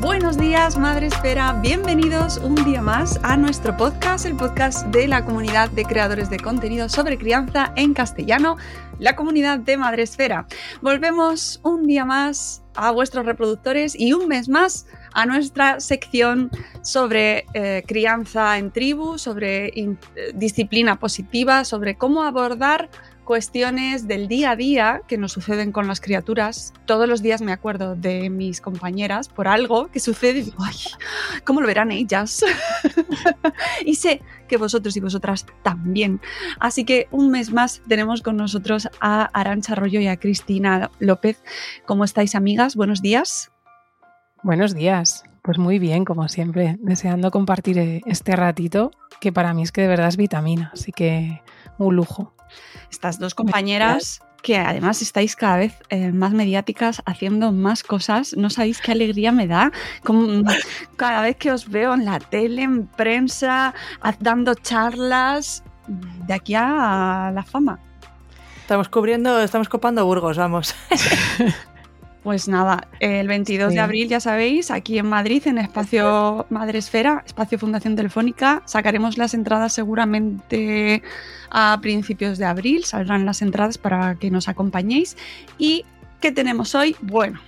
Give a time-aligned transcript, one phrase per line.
[0.00, 1.52] Buenos días, Madre Esfera.
[1.60, 6.38] Bienvenidos un día más a nuestro podcast, el podcast de la comunidad de creadores de
[6.38, 8.56] contenido sobre crianza en castellano,
[8.98, 10.46] la comunidad de Madre Esfera.
[10.80, 17.44] Volvemos un día más a vuestros reproductores y un mes más a nuestra sección sobre
[17.52, 19.96] eh, crianza en tribu, sobre eh,
[20.32, 22.88] disciplina positiva, sobre cómo abordar
[23.30, 26.74] cuestiones del día a día que nos suceden con las criaturas.
[26.84, 30.74] Todos los días me acuerdo de mis compañeras por algo que sucede y digo, ay,
[31.44, 32.44] ¿cómo lo verán ellas?
[33.86, 36.20] y sé que vosotros y vosotras también.
[36.58, 41.40] Así que un mes más tenemos con nosotros a Arancha Arroyo y a Cristina López.
[41.86, 42.74] ¿Cómo estáis, amigas?
[42.74, 43.52] Buenos días.
[44.42, 45.22] Buenos días.
[45.42, 48.90] Pues muy bien, como siempre, deseando compartir eh, este ratito
[49.20, 51.42] que para mí es que de verdad es vitamina, así que
[51.78, 52.34] un lujo.
[52.90, 58.34] Estas dos compañeras que además estáis cada vez eh, más mediáticas, haciendo más cosas.
[58.36, 59.70] No sabéis qué alegría me da.
[60.04, 60.42] Como,
[60.96, 63.74] cada vez que os veo en la tele, en prensa,
[64.18, 67.80] dando charlas, de aquí a la fama.
[68.60, 70.74] Estamos cubriendo, estamos copando Burgos, vamos.
[72.22, 73.74] Pues nada, el 22 Sí.
[73.76, 79.16] de abril, ya sabéis, aquí en Madrid, en Espacio Madre Esfera, Espacio Fundación Telefónica, sacaremos
[79.16, 81.02] las entradas seguramente
[81.50, 85.16] a principios de abril, saldrán las entradas para que nos acompañéis.
[85.56, 85.86] ¿Y
[86.20, 86.94] qué tenemos hoy?
[87.00, 87.40] Bueno,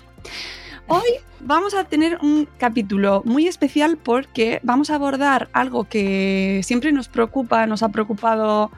[0.86, 1.02] hoy
[1.40, 7.08] vamos a tener un capítulo muy especial porque vamos a abordar algo que siempre nos
[7.08, 8.70] preocupa, nos ha preocupado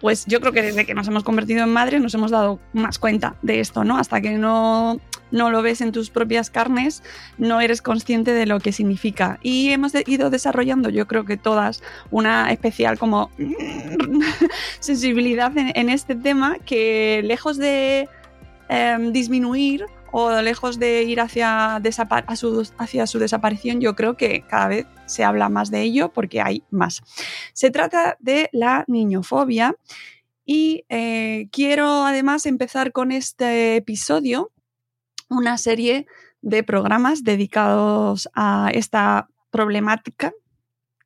[0.00, 2.98] pues yo creo que desde que nos hemos convertido en madres nos hemos dado más
[2.98, 3.98] cuenta de esto, ¿no?
[3.98, 7.02] Hasta que no, no lo ves en tus propias carnes,
[7.38, 9.38] no eres consciente de lo que significa.
[9.42, 13.30] Y hemos ido desarrollando, yo creo que todas, una especial como
[14.80, 18.08] sensibilidad en, en este tema que lejos de
[18.68, 21.80] em, disminuir o lejos de ir hacia,
[22.36, 27.02] su desaparición, yo creo que cada vez se habla más de ello porque hay más.
[27.52, 29.76] Se trata de la niñofobia
[30.44, 34.52] y eh, quiero además empezar con este episodio
[35.28, 36.06] una serie
[36.40, 40.32] de programas dedicados a esta problemática.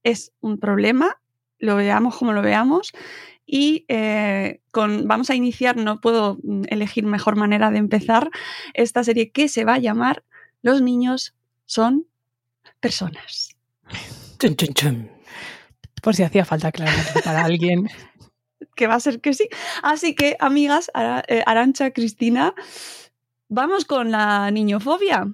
[0.03, 1.21] Es un problema,
[1.59, 2.93] lo veamos como lo veamos.
[3.53, 8.31] Y eh, con, vamos a iniciar, no puedo mm, elegir mejor manera de empezar
[8.75, 10.23] esta serie que se va a llamar
[10.63, 11.35] Los niños
[11.67, 12.07] son
[12.79, 13.57] personas.
[16.01, 17.89] Por si hacía falta aclarar para alguien.
[18.77, 19.49] que va a ser que sí.
[19.83, 20.89] Así que, amigas,
[21.27, 22.55] eh, Arancha, Cristina,
[23.49, 25.27] vamos con la niñofobia.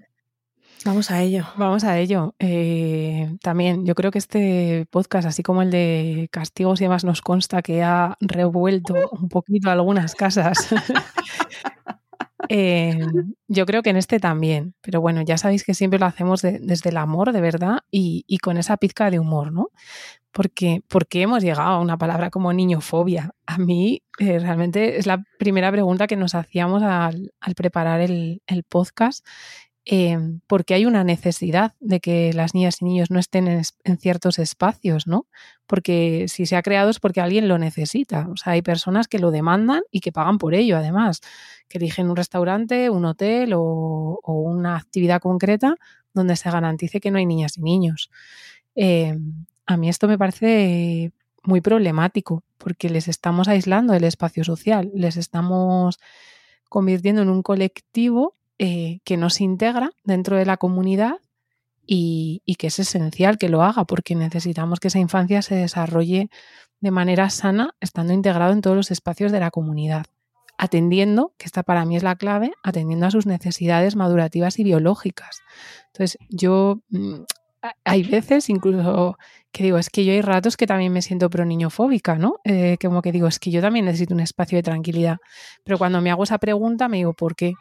[0.85, 1.45] Vamos a ello.
[1.57, 2.35] Vamos a ello.
[2.39, 7.23] Eh, también yo creo que este podcast, así como el de castigos y demás, nos
[7.23, 10.69] consta que ha revuelto un poquito algunas casas.
[12.49, 13.01] Eh,
[13.49, 16.61] yo creo que en este también, pero bueno, ya sabéis que siempre lo hacemos de-
[16.61, 19.71] desde el amor, de verdad, y, con esa pizca de humor, ¿no?
[20.31, 23.33] Porque, porque hemos llegado a una palabra como niñofobia.
[23.47, 29.27] A mí eh, realmente es la primera pregunta que nos hacíamos al, preparar el podcast
[29.89, 34.41] Em, porque hay una necesidad de que las niñas y niños no estén en, ciertos
[34.41, 35.29] espacios, ¿no?
[35.69, 38.27] Porque si se ha creado es porque alguien lo necesita.
[38.29, 41.21] O sea, hay personas que lo demandan y que pagan por ello, además,
[41.69, 45.77] que eligen un restaurante, un hotel o, una actividad concreta
[46.13, 48.11] donde se garantice que no hay niñas y niños.
[48.75, 51.13] Em, a mí esto me parece
[51.45, 56.01] muy problemático porque les estamos aislando del espacio social, les estamos
[56.69, 61.17] convirtiendo en un colectivo eh, que nos integra dentro de la comunidad
[61.87, 66.31] y, que es esencial que lo haga porque necesitamos que esa infancia se desarrolle
[66.81, 70.07] de manera sana, estando integrado en todos los espacios de la comunidad,
[70.59, 75.41] atendiendo, que esta para mí es la clave, atendiendo a sus necesidades madurativas y biológicas.
[75.93, 77.23] Entonces, yo mm,
[77.85, 79.17] hay veces incluso
[79.53, 82.37] que digo, es que yo hay ratos que también me siento pro niñofóbica, ¿no?
[82.45, 85.17] Eh, como que digo, es que yo también necesito un espacio de tranquilidad.
[85.65, 87.55] Pero cuando me hago esa pregunta, me digo, ¿por qué?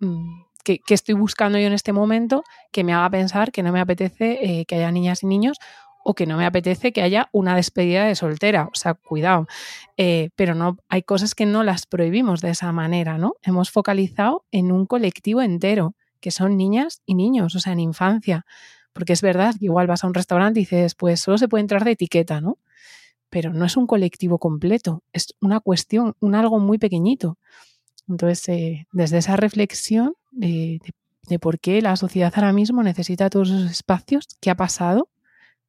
[0.00, 3.80] Mm, ¿Qué, estoy buscando yo en este momento que me haga pensar que no me
[3.80, 5.58] apetece eh, que haya niñas y niños
[6.04, 8.68] o que no me apetece que haya una despedida de soltera?
[8.72, 9.46] O sea, cuidado.
[9.96, 13.34] Eh, pero no, hay cosas que no las prohibimos de esa manera, ¿no?
[13.42, 18.44] Hemos focalizado en un colectivo entero, que son niñas y niños, o sea, en infancia.
[18.92, 21.62] Porque es verdad que igual vas a un restaurante y dices, pues solo se puede
[21.62, 22.58] entrar de etiqueta, ¿no?
[23.30, 27.38] Pero no es un colectivo completo, es una cuestión, un algo muy pequeñito.
[28.10, 30.80] Entonces, eh, desde esa reflexión de,
[31.40, 35.08] por qué la sociedad ahora mismo necesita todos esos espacios, qué ha pasado,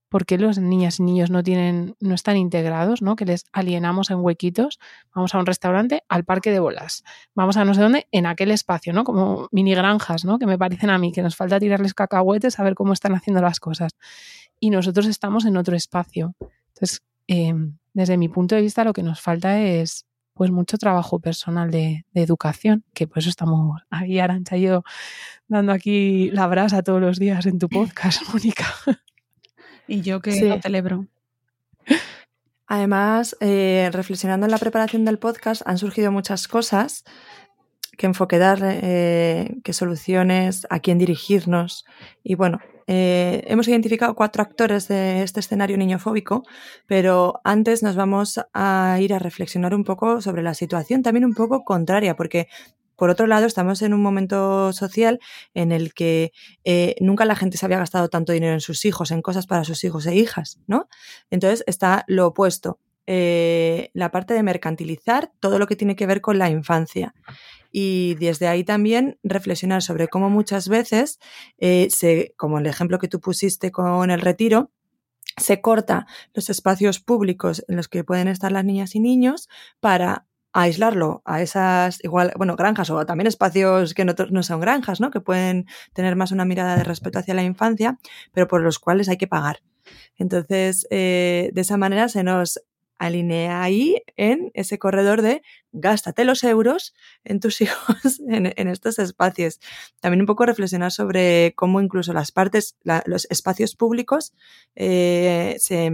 [0.09, 3.15] por qué los niñas y niños no tienen, no están integrados, ¿no?
[3.15, 4.77] Que les alienamos en huequitos.
[5.15, 7.03] Vamos a un restaurante, al parque de bolas.
[7.33, 9.05] Vamos a no sé dónde, en aquel espacio, ¿no?
[9.05, 10.38] Como mini granjas, ¿no?
[10.38, 13.41] Que me parecen a mí, que nos falta tirarles cacahuetes a ver cómo están haciendo
[13.41, 13.93] las cosas.
[14.59, 16.35] Y nosotros estamos en otro espacio.
[16.73, 20.05] Entonces, em, desde mi punto de vista, lo que nos falta es
[20.41, 24.83] pues mucho trabajo personal de, educación, que por eso estamos aquí, Arancha y yo,
[25.47, 28.65] dando aquí la brasa todos los días en tu podcast, Mónica.
[29.88, 31.05] Y yo que lo celebro.
[32.65, 37.03] Además, eh, reflexionando en la preparación del podcast, han surgido muchas cosas
[37.95, 41.85] qué enfoque dar, eh, qué soluciones, a quién dirigirnos.
[42.23, 46.44] Y bueno, eh, hemos identificado cuatro actores de este escenario niñofóbico,
[46.88, 51.33] pero antes nos vamos a ir a reflexionar un poco sobre la situación también un
[51.33, 52.48] poco contraria, porque
[52.95, 55.19] por otro lado, estamos en un momento social
[55.56, 56.33] en el que
[56.63, 59.63] eh, nunca la gente se había gastado tanto dinero en sus hijos, en cosas para
[59.63, 60.88] sus hijos e hijas, ¿no?
[61.31, 66.38] Entonces está lo opuesto, la parte de mercantilizar todo lo que tiene que ver con
[66.38, 67.13] la infancia
[67.71, 71.19] y desde ahí también reflexionar sobre cómo muchas veces,
[71.57, 74.71] eh, se, como el ejemplo que tú pusiste con el retiro,
[75.38, 79.47] se corta los espacios públicos en los que pueden estar las niñas y niños
[79.79, 85.00] para aislarlo a esas, igual, bueno, granjas o también espacios que no, no, son granjas,
[85.00, 85.09] ¿no?
[85.09, 87.97] Que pueden tener más una mirada de respeto hacia la infancia,
[88.33, 89.62] pero por los cuales hay que pagar.
[90.17, 92.62] Entonces, eh, de esa manera se nos
[93.01, 96.94] alinea ahí en ese corredor de gástate los euros
[97.24, 99.59] en tus hijos en, estos espacios.
[100.00, 104.33] También un poco reflexionar sobre cómo incluso las partes, los espacios públicos
[104.75, 105.92] eh, se,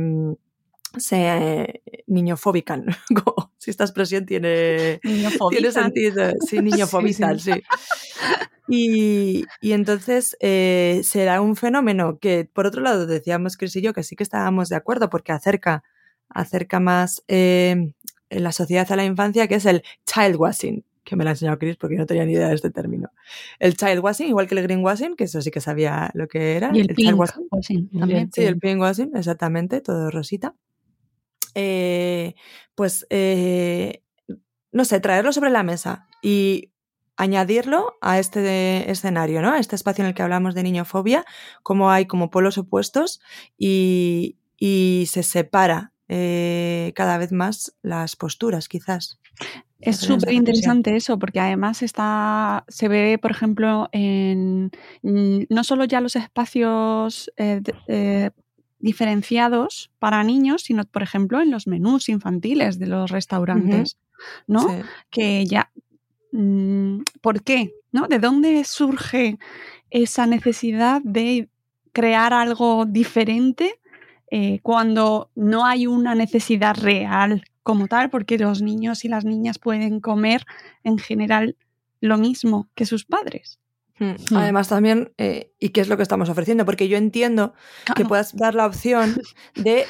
[0.98, 2.88] se niñofóbican.
[3.58, 5.00] si esta expresión tiene,
[5.50, 6.34] tiene sentido.
[6.46, 7.64] Sí, niñofóbican, sí.
[8.70, 14.04] Y, entonces eh, será un fenómeno que, por otro lado, decíamos Chris y yo que
[14.04, 15.86] sí que estábamos de acuerdo porque acerca
[16.30, 17.94] acerca más eh,
[18.30, 21.58] la sociedad a la infancia, que es el child washing, que me lo ha enseñado
[21.58, 23.12] Chris porque no tenía ni idea de este término.
[23.60, 26.58] El child washing, igual que el green washing, que eso sí que sabía lo que
[26.58, 26.70] era.
[26.74, 28.30] Y el, pink washing, también.
[28.34, 30.54] Sí, el pink washing, exactamente, todo rosita.
[31.56, 32.36] Eh,
[32.76, 34.04] pues, eh,
[34.72, 36.72] no sé, traerlo sobre la mesa y
[37.16, 39.54] añadirlo a este escenario, ¿no?
[39.54, 41.26] A este espacio en el que hablamos de niñofobia,
[41.64, 43.22] como hay como polos opuestos
[43.58, 49.20] y, y se separa eh, cada vez más las posturas, quizás.
[49.80, 54.72] Es súper interesante eso, porque además está, se ve, por ejemplo, en
[55.04, 58.32] no solo ya los espacios eh, eh,
[58.80, 63.98] diferenciados para niños, sino, por ejemplo, en los menús infantiles de los restaurantes,
[64.48, 64.66] ¿no?
[65.12, 65.72] Que ya,
[66.32, 67.74] mm, ¿por qué?
[67.92, 68.08] ¿No?
[68.08, 69.38] ¿De dónde surge
[69.92, 71.50] esa necesidad de
[71.92, 73.80] crear algo diferente
[74.32, 79.60] eh, cuando no hay una necesidad real como tal, porque los niños y las niñas
[79.60, 80.46] pueden comer
[80.84, 81.56] en general
[82.02, 83.60] lo mismo que sus padres.
[84.00, 84.12] Hmm.
[84.30, 84.38] Hmm.
[84.38, 86.66] Además también, eh, ¿y qué es lo que estamos ofreciendo?
[86.66, 87.54] Porque yo entiendo
[87.96, 89.16] que puedas dar la opción
[89.56, 89.86] de,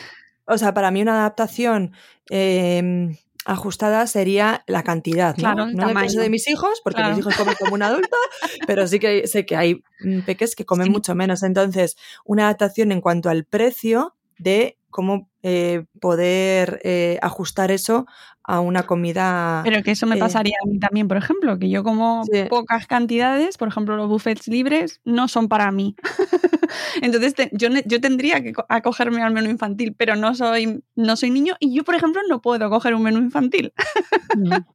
[0.45, 1.91] o sea, para mí una adaptación
[2.29, 3.15] em,
[3.45, 5.41] ajustada sería la cantidad, ¿no?
[5.41, 6.21] Claro, el no caso tamaño.
[6.21, 7.15] de mis hijos, porque Claro.
[7.15, 8.17] mis hijos comen como un adulto,
[8.67, 10.91] pero sí que sé que hay mm, peques que comen Sí.
[10.91, 11.43] mucho menos.
[11.43, 18.05] Entonces, una adaptación en cuanto al precio de cómo eh, poder eh, ajustar eso
[18.43, 19.61] a una comida.
[19.63, 22.45] Pero que eso me eh, pasaría a mí también, por ejemplo, que yo como Sí.
[22.49, 25.95] pocas cantidades, por ejemplo, los buffets libres no son para mí.
[27.01, 31.15] Entonces te- yo, yo tendría que co- acogerme al menú infantil, pero no soy, no
[31.17, 33.73] soy niño y yo, por ejemplo, no puedo coger un menú infantil,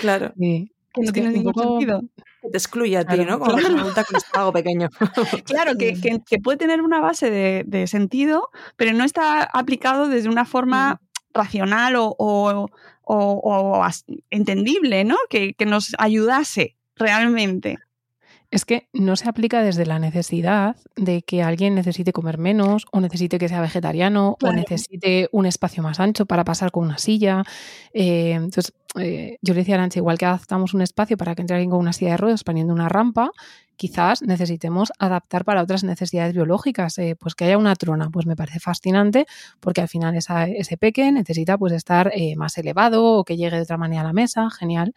[0.00, 0.72] Claro, Sí.
[1.00, 2.00] Que no que tiene ningún sentido.
[2.42, 3.38] que te excluye a ti, Claro, ¿no?
[3.38, 4.88] Como persona adulta con estómago pequeño.
[5.44, 10.08] Claro, que, que- que puede tener una base de, de sentido, pero no está aplicado
[10.08, 11.00] desde una forma
[11.34, 12.68] racional o, o-
[13.02, 13.40] o-
[13.82, 13.86] o
[14.30, 15.16] entendible, ¿no?
[15.30, 17.78] Que, que nos ayudase realmente.
[18.56, 23.02] Es que no se aplica desde la necesidad de que alguien necesite comer menos o
[23.02, 24.54] necesite que sea vegetariano Claro.
[24.54, 27.42] o necesite un espacio más ancho para pasar con una silla.
[27.92, 31.42] Eh, entonces, eh, yo le decía a Arancha, igual que adaptamos un espacio para que
[31.42, 33.30] entre alguien con una silla de ruedas poniendo una rampa,
[33.76, 36.96] quizás necesitemos adaptar para otras necesidades biológicas.
[36.96, 39.26] Eh, pues que haya una trona, pues me parece fascinante
[39.60, 43.62] porque al final esa- ese peque necesita pues estar más elevado o que llegue de
[43.64, 44.94] otra manera a la mesa, genial.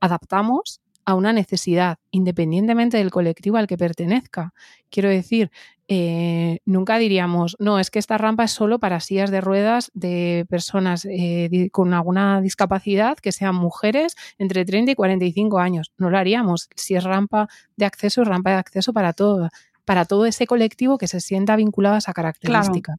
[0.00, 4.52] Adaptamos a una necesidad, independientemente del colectivo al que pertenezca.
[4.90, 5.50] Quiero decir,
[5.88, 10.44] eh, nunca diríamos, no, es que esta rampa es solo para sillas de ruedas de
[10.50, 15.92] personas eh, con alguna discapacidad, que sean mujeres entre 30 y 45 años.
[15.96, 16.68] No lo haríamos.
[16.76, 19.48] Si es rampa de acceso, es rampa de acceso para todo,
[19.86, 22.96] para todo ese colectivo que se sienta vinculado a esa característica.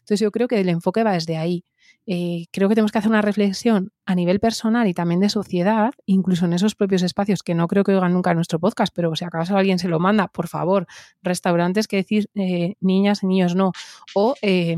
[0.00, 1.64] Entonces yo creo que el enfoque va desde ahí.
[2.06, 5.92] Eh, creo que tenemos que hacer una reflexión a nivel personal y también de sociedad,
[6.06, 9.24] incluso en esos propios espacios que no creo que oigan nunca nuestro podcast, pero si
[9.24, 10.86] acaso alguien se lo manda, por favor,
[11.22, 13.72] restaurantes que decir eh, niñas y niños no,
[14.14, 14.76] o eh,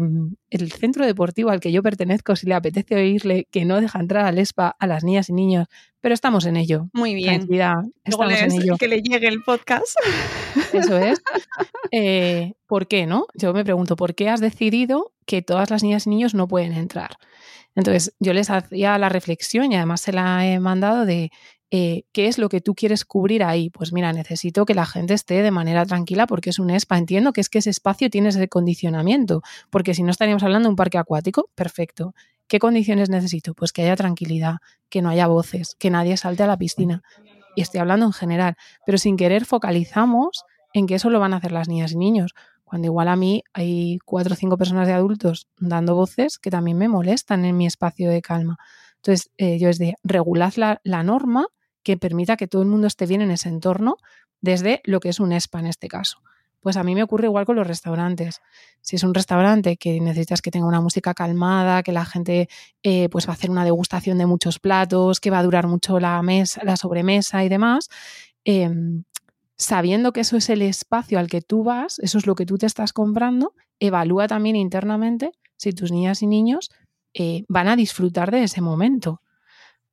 [0.50, 4.25] el centro deportivo al que yo pertenezco, si le apetece oírle que no deja entrar
[4.25, 5.66] al ESPA a las niñas y niños,
[6.00, 6.88] pero estamos en ello.
[6.92, 7.47] Muy bien.
[7.49, 8.76] Luego estamos en ello.
[8.78, 9.97] que le llegue el podcast.
[10.73, 11.20] Eso es.
[11.90, 13.26] Eh, ¿Por qué no?
[13.32, 16.73] Yo me pregunto, ¿por qué has decidido que todas las niñas y niños no pueden
[16.73, 17.16] entrar?
[17.78, 21.30] Entonces, yo les hacía la reflexión y además se la he mandado de
[21.70, 23.70] eh, qué es lo que tú quieres cubrir ahí.
[23.70, 26.99] Pues mira, necesito que la gente esté de manera tranquila porque es un ESPA.
[26.99, 30.70] Entiendo que es que ese espacio tiene ese condicionamiento, porque si no estaríamos hablando de
[30.70, 32.16] un parque acuático, perfecto.
[32.49, 33.54] ¿Qué condiciones necesito?
[33.54, 34.56] Pues que haya tranquilidad,
[34.88, 37.04] que no haya voces, que nadie salte a la piscina.
[37.54, 38.56] Y estoy hablando en general,
[38.87, 40.42] pero sin querer focalizamos
[40.73, 42.35] en que eso lo van a hacer las niñas y niños.
[42.68, 46.76] Cuando igual a mí hay cuatro o cinco personas de adultos dando voces que también
[46.76, 48.58] me molestan en mi espacio de calma.
[48.96, 51.46] Entonces, eh, yo es de regular la, la norma
[51.82, 53.96] que permita que todo el mundo esté bien en ese entorno
[54.42, 56.20] desde lo que es un ESPA en este caso.
[56.60, 58.42] Pues a mí me ocurre igual con los restaurantes.
[58.82, 62.50] Si es un restaurante que necesitas que tenga una música calmada, que la gente
[62.82, 65.98] eh, pues va a hacer una degustación de muchos platos, que va a durar mucho
[66.00, 67.88] la mesa, la sobremesa y demás,
[68.44, 68.68] eh,
[69.58, 72.58] sabiendo que eso es el espacio al que tú vas, eso es lo que tú
[72.58, 76.70] te estás comprando, evalúa también internamente si tus niñas y niños
[77.14, 79.22] eh, van a disfrutar de ese momento.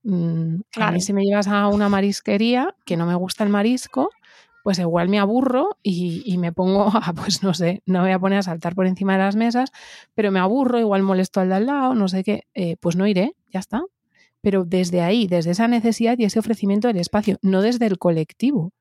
[0.04, 0.94] Mm, A Claro.
[0.94, 4.10] mí si me llevas a una marisquería que no me gusta el marisco,
[4.64, 8.14] pues igual me aburro y, y me pongo a, pues no sé, no me voy
[8.14, 9.72] a poner a saltar por encima de las mesas,
[10.16, 13.08] pero me aburro, igual molesto al de al lado, no sé qué, eh, pues no
[13.08, 13.84] iré, ya está.
[14.42, 18.72] Pero desde ahí, desde esa necesidad y ese ofrecimiento del espacio, no desde el colectivo.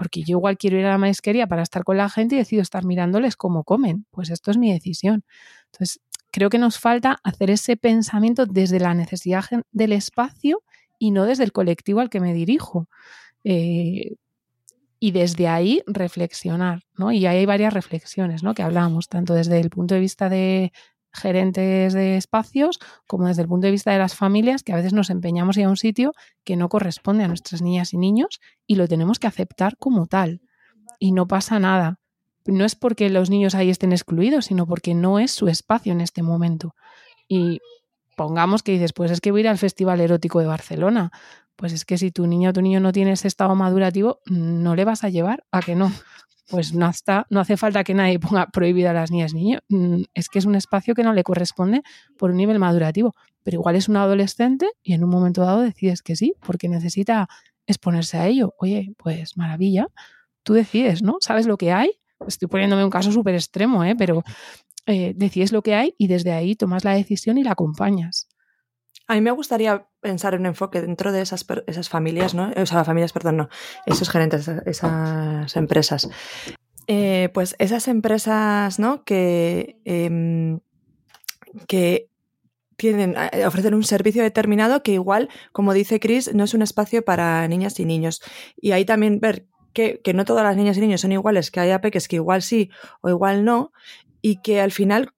[0.00, 2.62] Porque yo igual quiero ir a la marisquería para estar con la gente y decido
[2.62, 4.06] estar mirándoles cómo comen.
[4.10, 5.24] Pues esto es mi decisión.
[5.66, 10.62] Entonces, creo que nos falta hacer ese pensamiento desde la necesidad del espacio
[10.98, 12.88] y no desde el colectivo al que me dirijo.
[13.44, 14.14] Eh,
[14.98, 17.12] y desde ahí reflexionar, ¿no?
[17.12, 18.54] Y ahí hay varias reflexiones, ¿no?
[18.54, 20.72] Que hablamos, tanto desde el punto de vista de
[21.12, 24.92] gerentes de espacios como desde el punto de vista de las familias, que a veces
[24.92, 26.12] nos empeñamos en ir a un sitio
[26.44, 30.40] que no corresponde a nuestras niñas y niños y lo tenemos que aceptar como tal.
[30.98, 31.98] Y no pasa nada.
[32.46, 36.00] No es porque los niños ahí estén excluidos, sino porque no es su espacio en
[36.00, 36.74] este momento.
[37.28, 37.60] Y
[38.16, 41.10] pongamos que dices, pues es que voy a ir al Festival Erótico de Barcelona.
[41.56, 44.74] Pues es que si tu niño o tu niño no tiene ese estado madurativo, no
[44.74, 45.92] le vas a llevar a que no.
[46.50, 49.62] Pues no, está, no hace falta que nadie ponga prohibida a las niñas niños.
[49.68, 51.82] Mm, Es que es un espacio que no le corresponde
[52.18, 53.14] por un nivel madurativo.
[53.42, 57.28] Pero igual es un adolescente y en un momento dado decides que sí, porque necesita
[57.66, 58.54] exponerse a ello.
[58.58, 59.88] Oye, pues maravilla.
[60.42, 61.16] Tú decides, ¿no?
[61.20, 61.92] ¿Sabes lo que hay?
[62.26, 63.94] Estoy poniéndome un caso súper extremo, ¿eh?
[63.96, 64.22] Pero
[64.86, 68.28] eh, decides lo que hay y desde ahí tomas la decisión y la acompañas.
[69.10, 72.52] A mí me gustaría pensar en un enfoque dentro de esas, esas familias, ¿no?
[72.56, 73.48] O sea, familias, perdón, no.
[73.84, 76.08] Esos gerentes, esas empresas.
[76.86, 79.02] Eh, pues esas empresas, ¿no?
[79.02, 80.60] Que, em,
[81.66, 82.08] que
[82.76, 87.04] tienen, eh, ofrecen un servicio determinado que igual, como dice Chris, no es un espacio
[87.04, 88.22] para niñas y niños.
[88.56, 91.58] Y ahí también ver que, que no todas las niñas y niños son iguales, que
[91.58, 93.72] hay peques que igual sí o igual no,
[94.22, 95.10] y que al final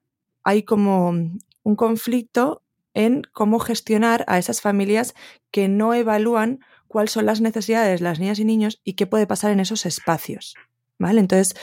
[0.45, 2.63] hay como un conflicto
[2.95, 5.15] en cómo gestionar a esas familias
[5.51, 9.27] que no evalúan cuáles son las necesidades de las niñas y niños y qué puede
[9.27, 10.55] pasar en esos espacios.
[10.99, 11.19] ¿Vale?
[11.19, 11.57] Entonces,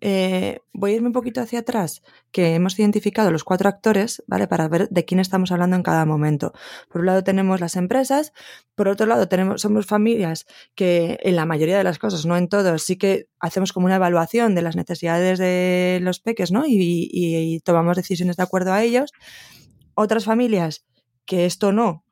[0.00, 4.46] eh, voy a irme un poquito hacia atrás, que hemos identificado los cuatro actores, ¿vale?
[4.46, 6.52] Para ver de quién estamos hablando en cada momento.
[6.88, 8.32] Por un lado tenemos las empresas,
[8.76, 12.48] por otro lado tenemos, somos familias que en la mayoría de las cosas, no en
[12.48, 16.64] todos, sí que hacemos como una evaluación de las necesidades de los peques, ¿no?
[16.66, 19.12] Y, y tomamos decisiones de acuerdo a ellos.
[20.00, 20.84] Otras familias
[21.26, 22.04] que esto no,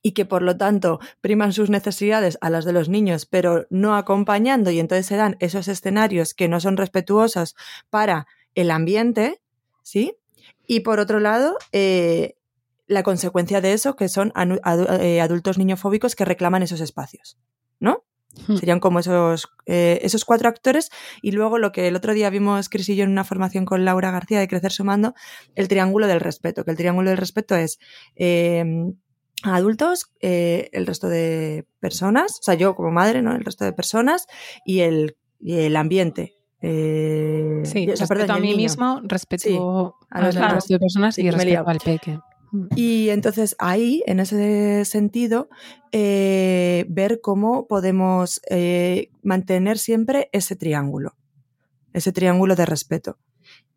[0.00, 3.94] y que por lo tanto priman sus necesidades a las de los niños, pero no
[3.94, 7.56] acompañando y entonces se dan esos escenarios que no son respetuosos
[7.90, 9.42] para el ambiente,
[9.82, 10.16] ¿sí?
[10.66, 12.36] Y por otro lado, eh,
[12.86, 14.32] la consecuencia de eso, que son
[15.00, 17.36] eh, adultos niñofóbicos que reclaman esos espacios,
[17.80, 18.02] ¿no?
[18.46, 18.56] Hmm.
[18.56, 22.68] Serían como esos, eh, esos cuatro actores y luego lo que el otro día vimos
[22.68, 25.14] Cris y yo en una formación con Laura García de Crecer Sumando,
[25.56, 27.78] el triángulo del respeto, que el triángulo del respeto es
[29.42, 33.34] adultos, eh, el resto de personas, o sea, yo como madre, ¿no?
[33.34, 34.26] El resto de personas
[34.64, 36.34] y el, y el ambiente.
[36.62, 41.78] Eh, sí, respeto a mí mismo, respeto a los, resto de personas y respeto al
[41.78, 42.18] peque.
[42.52, 42.66] Mm.
[42.76, 45.48] Y entonces ahí, en ese sentido,
[45.92, 51.16] eh, ver cómo podemos eh, mantener siempre ese triángulo,
[51.92, 53.18] ese triángulo de respeto.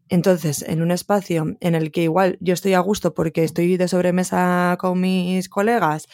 [0.09, 3.87] Entonces, en un espacio en el que igual yo estoy a gusto porque estoy de
[3.87, 6.07] sobremesa con mis colegas,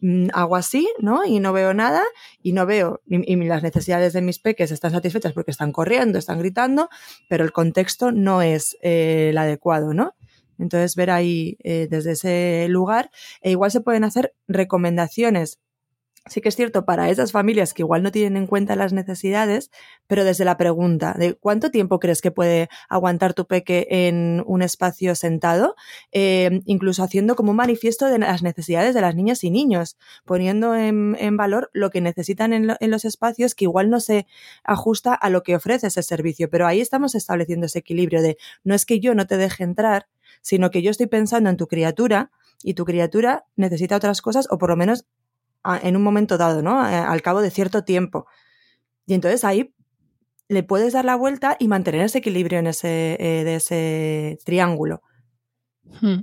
[0.00, 1.24] mm, hago así, ¿no?
[1.24, 2.02] Y no veo nada
[2.42, 6.38] y no veo, y, las necesidades de mis peques están satisfechas porque están corriendo, están
[6.40, 6.90] gritando,
[7.28, 10.14] pero el contexto no es eh, el adecuado, ¿no?
[10.58, 13.10] Entonces, ver ahí eh, desde ese lugar,
[13.40, 15.60] e igual se pueden hacer recomendaciones.
[16.28, 19.70] Sí que es cierto para esas familias que igual no tienen en cuenta las necesidades,
[20.08, 24.60] pero desde la pregunta de cuánto tiempo crees que puede aguantar tu peque en un
[24.62, 25.76] espacio sentado,
[26.10, 30.74] eh, incluso haciendo como un manifiesto de las necesidades de las niñas y niños, poniendo
[30.74, 34.26] en, valor lo que necesitan en, los espacios que igual no se
[34.64, 38.74] ajusta a lo que ofrece ese servicio, pero ahí estamos estableciendo ese equilibrio de no
[38.74, 40.08] es que yo no te deje entrar,
[40.46, 42.30] sino que yo estoy pensando en tu criatura
[42.62, 45.04] y tu criatura necesita otras cosas o por lo menos
[45.82, 46.80] en un momento dado, ¿no?
[46.80, 48.26] Al cabo de cierto tiempo.
[49.06, 49.74] Y entonces ahí
[50.46, 55.02] le puedes dar la vuelta y mantener ese equilibrio en ese, eh, de ese triángulo.
[56.00, 56.20] Hmm.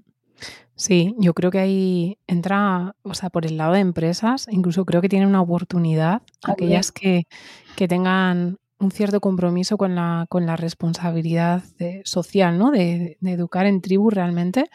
[0.77, 5.01] Sí, yo creo que ahí entra, o sea, por el lado de empresas, incluso creo
[5.01, 7.27] que tienen una oportunidad, aquellas que,
[7.75, 11.63] que, tengan un cierto compromiso con la, con la responsabilidad
[12.03, 12.71] social, ¿no?
[12.71, 14.69] De, educar en tribu realmente,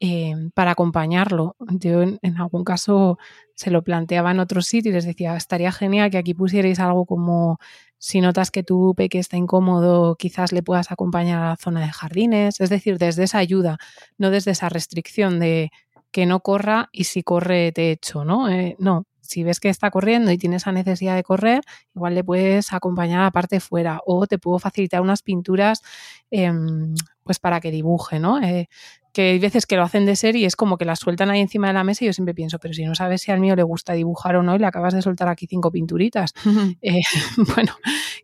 [0.00, 1.56] Em, para acompañarlo.
[1.80, 3.16] Yo en, algún caso
[3.54, 7.06] se lo planteaba en otro sitio y les decía, estaría genial que aquí pusierais algo
[7.06, 7.58] como
[7.96, 11.92] si notas que tu peque está incómodo, quizás le puedas acompañar a la zona de
[11.92, 13.78] jardines, es decir, desde esa ayuda,
[14.18, 15.70] no desde esa restricción de
[16.10, 18.50] que no corra y si corre te echo, ¿no?
[18.50, 21.62] Eh, no, si ves que está corriendo y tiene esa necesidad de correr,
[21.94, 25.82] igual le puedes acompañar a la parte fuera o te puedo facilitar unas pinturas
[26.30, 28.40] em, pues para que dibuje, ¿no?
[28.42, 28.68] Eh,
[29.12, 31.40] que hay veces que lo hacen de ser y es como que las sueltan ahí
[31.40, 33.54] encima de la mesa y yo siempre pienso, pero si no sabes si al mío
[33.54, 36.32] le gusta dibujar o no y le acabas de soltar aquí cinco pinturitas.
[36.82, 37.00] Eh,
[37.54, 37.72] bueno,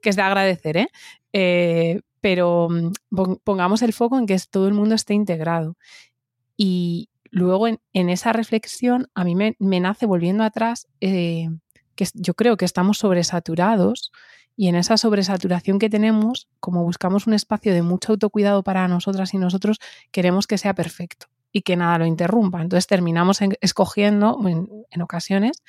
[0.02, 0.88] que es de agradecer, ¿eh?
[1.32, 5.76] eh pero mm, pongamos el foco en que todo el mundo esté integrado.
[6.56, 11.48] Y luego en, esa reflexión a mí me, nace volviendo atrás eh,
[11.94, 14.12] que yo creo que estamos sobresaturados
[14.56, 19.32] y en esa sobresaturación que tenemos, como buscamos un espacio de mucho autocuidado para nosotras
[19.32, 19.78] y nosotros,
[20.10, 22.60] queremos que sea perfecto y que nada lo interrumpa.
[22.60, 25.62] Entonces terminamos escogiendo en, ocasiones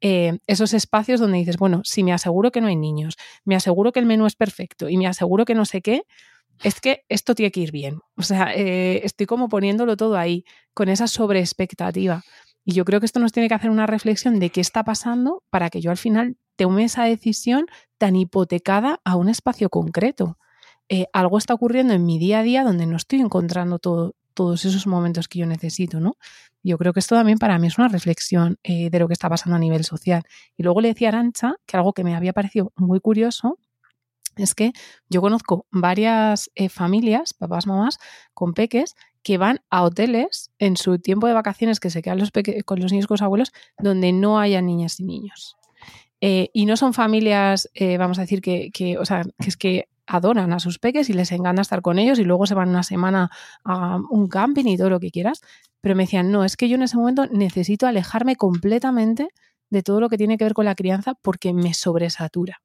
[0.00, 3.92] eh, esos espacios donde dices, bueno, si me aseguro que no hay niños, me aseguro
[3.92, 6.02] que el menú es perfecto y me aseguro que no sé qué,
[6.62, 8.00] es que esto tiene que ir bien.
[8.16, 10.44] O sea, eh, estoy como poniéndolo todo ahí,
[10.74, 12.22] con esa sobreexpectativa.
[12.64, 15.42] Y yo creo que esto nos tiene que hacer una reflexión de qué está pasando
[15.50, 17.66] para que yo al final tome esa decisión
[17.98, 20.38] tan hipotecada a un espacio concreto.
[20.88, 24.86] Eh, algo está ocurriendo en mi día a día donde no estoy encontrando todos esos
[24.86, 26.16] momentos que yo necesito, ¿no?
[26.62, 29.28] Yo creo que esto también para mí es una reflexión eh, de lo que está
[29.28, 30.22] pasando a nivel social.
[30.56, 33.58] Y luego le decía a Arancha que algo que me había parecido muy curioso
[34.36, 34.72] es que
[35.08, 37.98] yo conozco varias eh, familias, papás, mamás,
[38.34, 42.30] con peques, que van a hoteles en su tiempo de vacaciones que se quedan los
[42.64, 45.56] con los niños con los abuelos, donde no haya niñas y niños.
[46.20, 49.88] Eh, y no son familias, eh, vamos a decir, que, o sea, que es que
[50.06, 52.82] adoran a sus peques y les encanta estar con ellos y luego se van una
[52.82, 53.30] semana
[53.64, 55.40] a un camping y todo lo que quieras.
[55.80, 59.28] Pero me decían, no, es que yo en ese momento necesito alejarme completamente
[59.70, 62.60] de todo lo que tiene que ver con la crianza porque me sobresatura.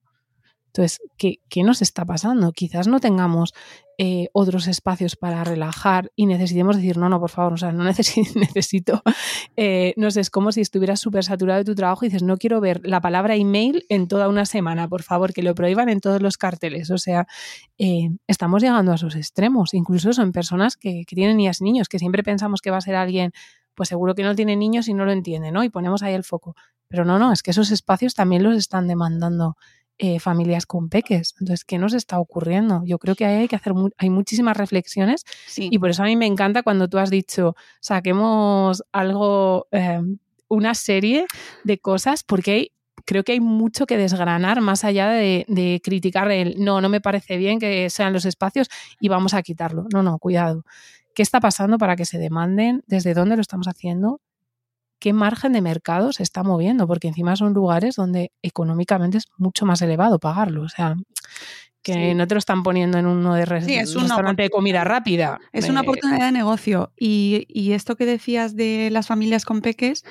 [0.77, 2.51] Entonces, ¿qué, ¿qué, nos está pasando?
[2.51, 3.55] Quizás no tengamos
[3.97, 7.83] eh, otros espacios para relajar y necesitemos decir, no, no, por favor, o sea, no
[8.35, 9.01] necesito,
[9.55, 12.37] eh, no sé, es como si estuvieras súper saturado de tu trabajo y dices, no
[12.37, 15.99] quiero ver la palabra email en toda una semana, por favor, que lo prohíban en
[15.99, 16.91] todos los carteles.
[16.91, 17.25] O sea,
[17.79, 21.97] eh, estamos llegando a esos extremos, incluso son personas que, que tienen niñas niños, que
[21.97, 23.31] siempre pensamos que va a ser alguien
[23.73, 25.63] pues seguro que no tiene niños y no lo entiende, ¿no?
[25.63, 26.55] Y ponemos ahí el foco.
[26.87, 29.55] Pero no, no, es que esos espacios también los están demandando
[29.99, 31.33] eh, familias con peques.
[31.39, 32.83] Entonces, ¿qué nos está ocurriendo?
[32.85, 35.23] Yo creo que hay que hacer, hay muchísimas reflexiones
[35.55, 40.75] y por eso a mí me encanta cuando tú has dicho, saquemos algo, em, una
[40.75, 41.25] serie
[41.63, 42.71] de cosas, porque hay,
[43.05, 47.01] creo que hay mucho que desgranar más allá de, de, criticar el, no, no me
[47.01, 49.87] parece bien que sean los espacios y vamos a quitarlo.
[49.93, 50.63] No, no, cuidado.
[51.15, 52.83] ¿Qué está pasando para que se demanden?
[52.85, 54.21] ¿Desde dónde lo estamos haciendo?
[54.99, 59.65] Qué margen de mercado se está moviendo, porque encima son lugares donde económicamente es mucho
[59.65, 60.63] más elevado pagarlo.
[60.63, 60.95] O sea,
[61.81, 64.83] que no te lo están poniendo en uno de sí, es un restaurante de comida
[64.83, 65.39] rápida.
[65.53, 66.91] Es una oportunidad de negocio.
[66.97, 70.03] Y, y, esto que decías de las familias con peques,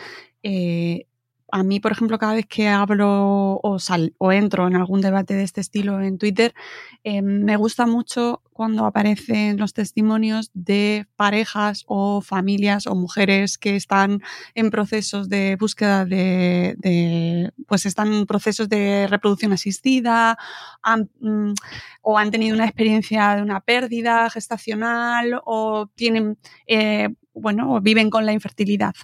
[0.42, 1.06] eh,
[1.52, 5.34] a mí, por ejemplo, cada vez que hablo o, sal, o entro en algún debate
[5.34, 6.54] de este estilo en Twitter,
[7.04, 13.76] eh, me gusta mucho cuando aparecen los testimonios de parejas o familias o mujeres que
[13.76, 14.22] están
[14.54, 20.38] en procesos de búsqueda de, de pues están en procesos de reproducción asistida
[20.82, 21.52] han, mm,
[22.02, 28.26] o han tenido una experiencia de una pérdida gestacional o tienen, eh, bueno, viven con
[28.26, 28.94] la infertilidad.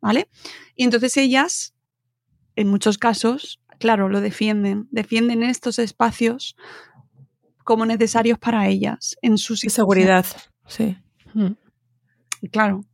[0.00, 0.28] ¿Vale?
[0.74, 1.71] Y entonces ellas
[2.56, 6.56] en muchos casos, claro, lo defienden, defienden estos espacios
[7.64, 10.26] como necesarios para ellas en su seguridad,
[10.66, 10.96] sí.
[12.50, 12.84] Claro.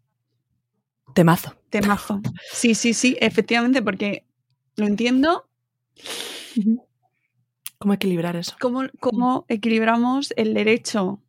[1.14, 1.54] Temazo.
[1.70, 2.20] Temazo.
[2.52, 4.24] Sí, sí, sí, efectivamente, porque
[4.76, 5.48] lo entiendo.
[7.78, 8.56] ¿Cómo equilibrar eso?
[8.60, 11.20] ¿Cómo, cómo equilibramos el derecho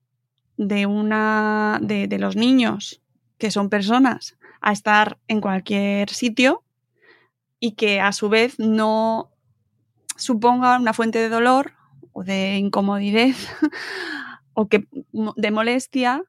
[0.57, 3.01] de una de, de los niños,
[3.37, 6.63] que son personas, a estar en cualquier sitio
[7.59, 9.31] y que a su vez no
[10.15, 11.73] suponga una fuente de dolor
[12.13, 13.35] o de incomodidad
[14.53, 16.23] o que de molestia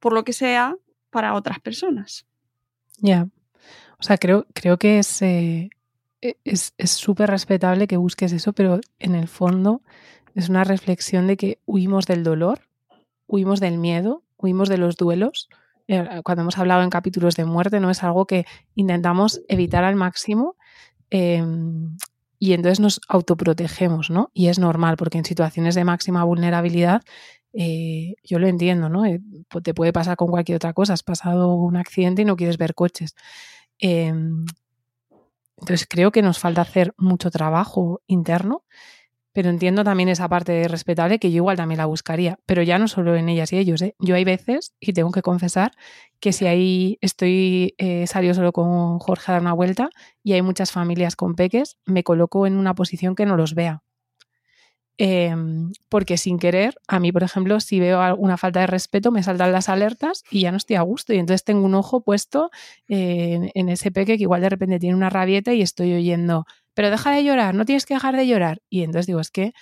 [0.00, 0.76] por lo que sea
[1.10, 2.26] para otras personas.
[2.98, 3.28] Ya.
[3.98, 5.70] O sea, creo, creo que es eh,
[6.84, 9.82] súper respetable que busques eso, pero en el fondo
[10.34, 12.60] es una reflexión de que huimos del dolor,
[13.26, 15.48] huimos del miedo, huimos de los duelos.
[15.86, 19.96] Eh, cuando hemos hablado en capítulos de muerte, no es algo que intentamos evitar al
[19.96, 20.56] máximo
[21.16, 21.96] Em,
[22.40, 24.30] y entonces nos autoprotegemos, ¿no?
[24.34, 27.02] Y es normal, porque en situaciones de máxima vulnerabilidad,
[27.52, 29.04] eh, yo lo entiendo, ¿no?
[29.06, 29.20] Eh,
[29.62, 30.92] te puede pasar con cualquier otra cosa.
[30.92, 33.14] Has pasado un accidente y no quieres ver coches.
[33.78, 34.44] Em,
[35.58, 38.64] entonces creo que nos falta hacer mucho trabajo interno
[39.34, 42.88] pero entiendo también esa parte respetable que yo igual también la buscaría, pero ya no
[42.88, 43.82] solo en ellas y ellos.
[43.82, 43.96] ¿eh?
[43.98, 45.72] Yo hay veces, y tengo que confesar,
[46.20, 49.90] que si ahí estoy, eh, salió solo con Jorge a dar una vuelta
[50.22, 53.82] y hay muchas familias con peques, me coloco en una posición que no los vea.
[54.96, 59.22] Em, porque sin querer, a mí, por ejemplo, si veo una falta de respeto, me
[59.24, 61.12] saltan las alertas y ya no estoy a gusto.
[61.12, 62.50] Y entonces tengo un ojo puesto
[62.88, 66.90] en, en ese peque que igual de repente tiene una rabieta y estoy oyendo pero
[66.90, 68.60] deja de llorar, no tienes que dejar de llorar.
[68.68, 69.52] Y entonces digo, es que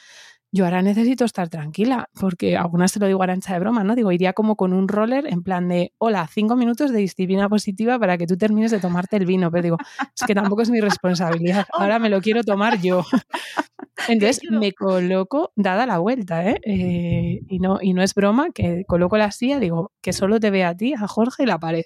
[0.53, 3.97] yo ahora necesito estar tranquila, porque algunas te lo digo arancha de broma, ¿no?
[3.97, 7.99] Digo, iría como con un roller en plan de, hola, cinco minutos de disciplina positiva
[7.99, 9.51] para que tú termines de tomarte el vino.
[9.51, 13.03] Pero digo, es que tampoco es mi responsabilidad, ahora me lo quiero tomar yo.
[14.09, 16.61] Entonces me coloco dada la vuelta, ¿eh?
[16.65, 17.41] ¿eh?
[17.49, 20.65] y, no, y no es broma, que coloco la silla, digo, que solo te ve
[20.65, 21.85] a ti, a Jorge y la pared.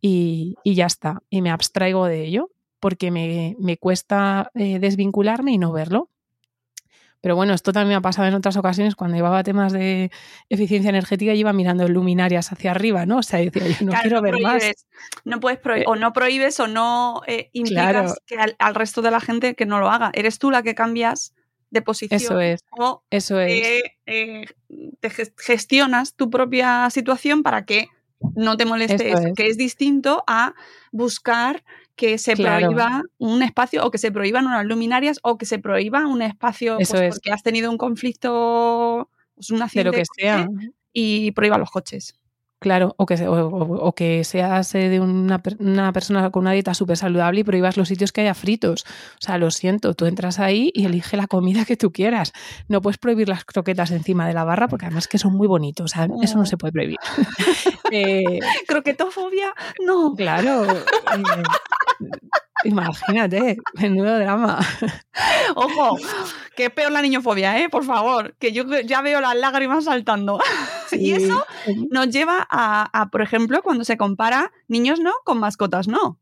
[0.00, 2.50] Y, y ya está, y me abstraigo de ello
[2.82, 6.10] porque me, cuesta eh, desvincularme y no verlo.
[7.22, 10.10] Pero bueno, esto también me ha pasado en otras ocasiones cuando llevaba temas de
[10.48, 13.18] eficiencia energética y iba mirando luminarias hacia arriba, ¿no?
[13.18, 14.64] O sea, decía, yo no quiero ver más.
[15.24, 19.12] No puedes prohibir, eh, o no prohíbes o no eh, implicas que al, resto de
[19.12, 20.10] la gente que no lo haga.
[20.14, 21.32] Eres tú la que cambias
[21.70, 22.20] de posición.
[22.20, 22.60] Eso es.
[22.76, 23.84] O eso es.
[24.04, 27.88] te gestionas tu propia situación para que
[28.34, 30.54] no te molestes, que es distinto a
[30.90, 31.62] buscar
[31.96, 36.06] que se prohíba un espacio o que se prohíban unas luminarias o que se prohíba
[36.06, 40.48] un espacio pues, porque has tenido un conflicto, pues, un accidente de lo que sea.
[40.92, 42.18] y prohíba los coches.
[42.60, 46.52] Claro, o que, o, o- o que seas eh, de una, una persona con una
[46.52, 48.84] dieta súper saludable y prohíbas los sitios que haya fritos.
[49.14, 52.32] O sea, lo siento, tú entras ahí y elige la comida que tú quieras.
[52.68, 55.86] No puedes prohibir las croquetas encima de la barra porque además que son muy bonitos.
[55.90, 56.98] O sea, eso no se puede prohibir.
[57.94, 59.52] Eh, Croquetofobia,
[59.84, 60.14] no.
[60.14, 60.64] claro.
[60.64, 61.42] eh,
[62.64, 64.60] imagínate, menudo drama.
[65.54, 65.96] Ojo,
[66.56, 67.68] que es peor la niñofobia, ¿eh?
[67.68, 70.38] Por favor, que yo ya veo las lágrimas saltando.
[70.92, 71.44] y eso
[71.90, 76.18] nos lleva a, a, por ejemplo, cuando se compara niños no con mascotas no.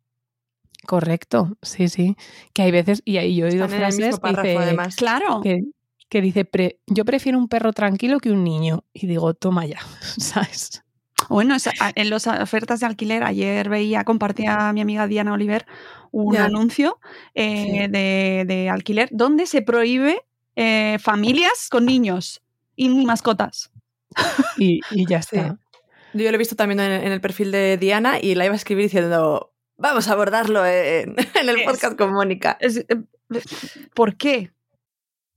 [0.87, 2.16] Correcto, sí, sí.
[2.54, 4.96] Que hay veces, y ahí yo he oído frases que párrafo, dice, además.
[4.96, 5.40] Claro.
[5.42, 5.61] que,
[6.09, 8.85] que dice "Pre- yo prefiero un perro tranquilo que un niño.
[8.94, 9.78] Y digo, toma ya,
[10.18, 10.83] ¿sabes?
[11.31, 11.57] Bueno,
[11.95, 15.64] en las ofertas de alquiler, ayer veía, compartía mi amiga Diana Oliver
[16.12, 16.45] un Ya.
[16.45, 16.99] anuncio
[17.35, 20.23] eh, de, de alquiler donde se prohíbe
[20.57, 22.43] eh, familias con niños
[22.77, 23.71] y mascotas.
[24.59, 25.37] Y, y ya Sí.
[25.37, 25.59] está.
[26.12, 28.57] Yo lo he visto también en, en el perfil de Diana y la iba a
[28.57, 32.59] escribir diciendo, vamos a abordarlo en, en el Es- podcast con Mónica.
[32.61, 32.97] Es- eh,
[33.95, 34.51] ¿Por qué?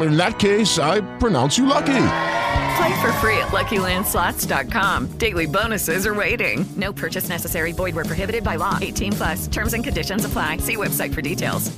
[0.00, 1.94] In that case, I pronounce you lucky.
[2.76, 5.18] Play for free at LuckyLandSlots.com.
[5.18, 6.66] Daily bonuses are waiting.
[6.76, 7.72] No purchase necessary.
[7.72, 8.78] Void where prohibited by law.
[8.80, 9.46] 18 plus.
[9.48, 10.58] Terms and conditions apply.
[10.58, 11.70] See website for details.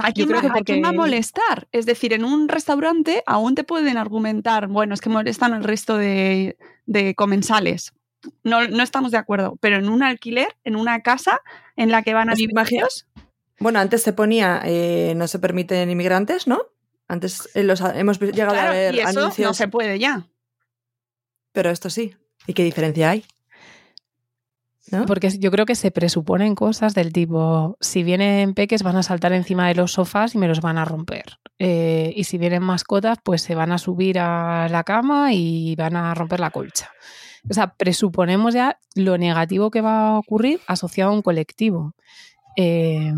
[0.00, 1.66] ¿A quién, va, que a quién va a porque- molestar?
[1.72, 5.96] Es decir, en un restaurante aún te pueden argumentar, bueno, es que molestan al resto
[5.98, 7.92] de, de comensales.
[8.44, 11.40] No, no estamos de acuerdo, pero en un alquiler, en una casa
[11.76, 12.54] en la que van a vivir
[13.60, 16.60] Bueno, antes se ponía, eh, no se permiten inmigrantes, ¿no?
[17.08, 20.26] Antes en los, hemos llegado claro, a ver y eso anuncios, no se puede ya.
[21.52, 22.14] pero esto sí.
[22.46, 23.24] ¿Y qué diferencia hay?
[24.90, 25.04] ¿No?
[25.06, 29.32] Porque yo creo que se presuponen cosas del tipo, si vienen peques van a saltar
[29.32, 31.38] encima de los sofás y me los van a romper.
[31.58, 35.96] Eh, y si vienen mascotas, pues se van a subir a la cama y van
[35.96, 36.90] a romper la colcha.
[37.50, 41.94] O sea, presuponemos ya lo negativo que va a ocurrir asociado a un colectivo.
[42.60, 43.12] Eh,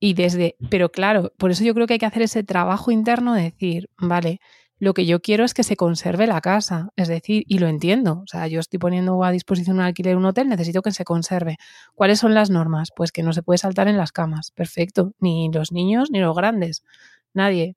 [0.00, 3.34] y desde, pero claro, por eso yo creo que hay que hacer ese trabajo interno
[3.34, 4.40] de decir, vale,
[4.80, 8.22] lo que yo quiero es que se conserve la casa, es decir, y lo entiendo,
[8.24, 11.58] o sea, yo estoy poniendo a disposición un alquiler un hotel, necesito que se conserve.
[11.94, 12.88] ¿Cuáles son las normas?
[12.96, 16.34] Pues que no se puede saltar en las camas, perfecto, ni los niños ni los
[16.34, 16.82] grandes,
[17.34, 17.76] nadie.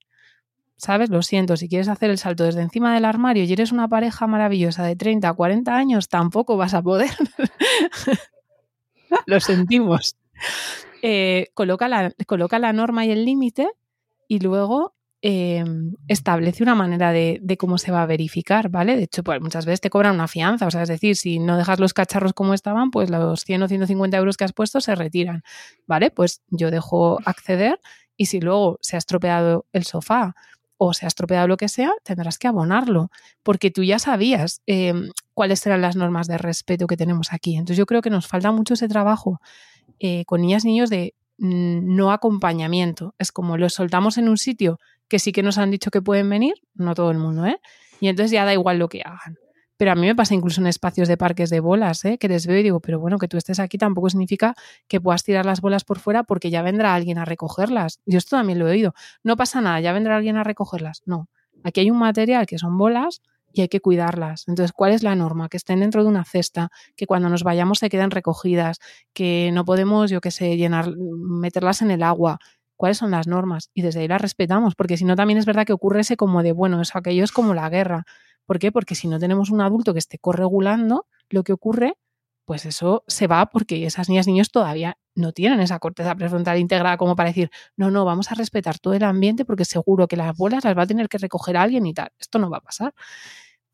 [0.78, 1.10] ¿Sabes?
[1.10, 4.28] Lo siento, si quieres hacer el salto desde encima del armario y eres una pareja
[4.28, 7.12] maravillosa de 30 a 40 años, tampoco vas a poder.
[9.28, 10.16] lo sentimos.
[11.02, 13.68] Eh, coloca, la, coloca la norma y el límite
[14.30, 15.64] y luego eh,
[16.10, 18.98] establece una manera de, cómo se va a verificar, ¿vale?
[18.98, 21.58] De hecho, pues muchas veces te cobran una fianza, o sea, es decir, si no
[21.58, 24.96] dejas los cacharros como estaban, pues los 100 o 150 euros que has puesto se
[24.96, 25.44] retiran,
[25.88, 26.12] ¿vale?
[26.12, 27.80] Pues yo dejo acceder
[28.18, 30.36] y si luego se ha estropeado el sofá
[30.76, 33.10] o se ha estropeado lo que sea, tendrás que abonarlo,
[33.44, 34.94] porque tú ya sabías eh,
[35.34, 37.54] cuáles eran las normas de respeto que tenemos aquí.
[37.54, 39.40] Entonces yo creo que nos falta mucho ese trabajo
[40.00, 43.16] eh, con niñas y niños de no acompañamiento.
[43.18, 46.30] Es como los soltamos en un sitio que sí que nos han dicho que pueden
[46.30, 47.60] venir, no todo el mundo, ¿eh?
[48.00, 49.38] Y entonces ya da igual lo que hagan.
[49.78, 52.18] Pero a mí me pasa incluso en espacios de parques de bolas, ¿eh?
[52.18, 54.56] que les veo y digo, pero bueno, que tú estés aquí tampoco significa
[54.88, 58.00] que puedas tirar las bolas por fuera porque ya vendrá alguien a recogerlas.
[58.06, 58.94] Yo esto también lo he oído.
[59.24, 61.02] No pasa nada, ya vendrá alguien a recogerlas.
[61.06, 61.28] No,
[61.64, 63.22] aquí hay un material que son bolas
[63.54, 64.46] y hay que cuidarlas.
[64.48, 65.48] Entonces, ¿cuál es la norma?
[65.48, 68.80] Que estén dentro de una cesta, que cuando nos vayamos se queden recogidas,
[69.14, 72.40] que no podemos, yo qué sé, llenar, meterlas en el agua.
[72.76, 75.66] cuáles son las normas y desde ahí las respetamos, porque si no también es verdad
[75.66, 78.06] que ocurre ese como de, bueno, eso aquello es como la guerra.
[78.46, 78.72] ¿Por qué?
[78.72, 81.96] Porque si no tenemos un adulto que esté corregulando lo que ocurre,
[82.46, 86.58] pues eso se va porque esas niñas y niños todavía no tienen esa corteza prefrontal
[86.58, 90.16] integrada como para decir, no, no, vamos a respetar todo el ambiente porque seguro que
[90.18, 92.12] las bolas las va a tener que recoger alguien y tal.
[92.20, 92.94] Esto no va a pasar.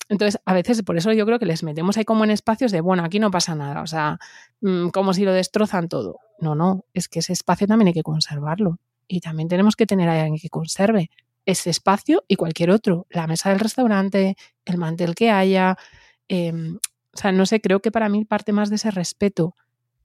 [0.09, 2.81] Entonces, a veces por eso yo creo que les metemos ahí como en espacios de,
[2.81, 4.17] bueno, aquí no pasa nada, o sea,
[4.61, 6.19] mm, como si lo destrozan todo.
[6.39, 10.09] No, no, es que ese espacio también hay que conservarlo y también tenemos que tener
[10.09, 11.11] a alguien que conserve
[11.45, 15.77] ese espacio y cualquier otro, la mesa del restaurante, el mantel que haya.
[16.27, 16.77] Em,
[17.13, 19.55] o sea, no sé, creo que para mí parte más de ese respeto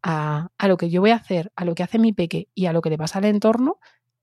[0.04, 2.66] a, a, lo que yo voy a hacer, a lo que hace mi peque y
[2.66, 3.78] a lo que le pasa al entorno,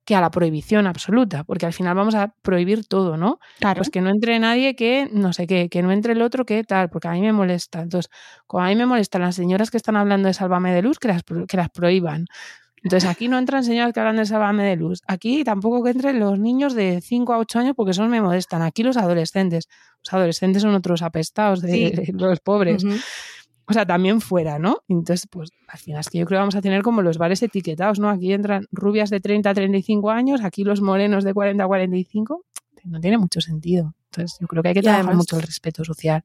[0.06, 3.40] que a la prohibición absoluta, porque al final vamos a prohibir todo, ¿no?
[3.60, 3.80] Claro.
[3.80, 6.64] Pues que no entre nadie que no sé qué, que no entre el otro que
[6.64, 7.82] tal, porque a mí me molesta.
[7.82, 8.12] Entonces,
[8.48, 11.08] como a mí me molestan las señoras que están hablando de Sálvame de Luz, que
[11.08, 12.26] las, que las prohíban.
[12.84, 15.02] Entonces, aquí no entran señoras que hablan de Sálvame de Luz.
[15.08, 18.64] Aquí tampoco que entren los niños de 5 a 8 años porque son me molestan.
[18.64, 19.68] Aquí los adolescentes.
[20.04, 21.90] Los adolescentes son otros apestados de, sí.
[21.92, 22.84] de los pobres.
[22.84, 23.02] Uh -huh
[23.72, 24.84] o sea, también fuera, ¿no?
[24.88, 27.42] Entonces, pues al final es que yo creo que vamos a tener como los bares
[27.42, 28.10] etiquetados, ¿no?
[28.10, 32.46] Aquí entran rubias de 30 a 35 años, aquí los morenos de 40 a 45,
[32.86, 33.94] no tiene mucho sentido.
[34.12, 36.24] Entonces, yo creo que hay que trabajar mucho el respeto social.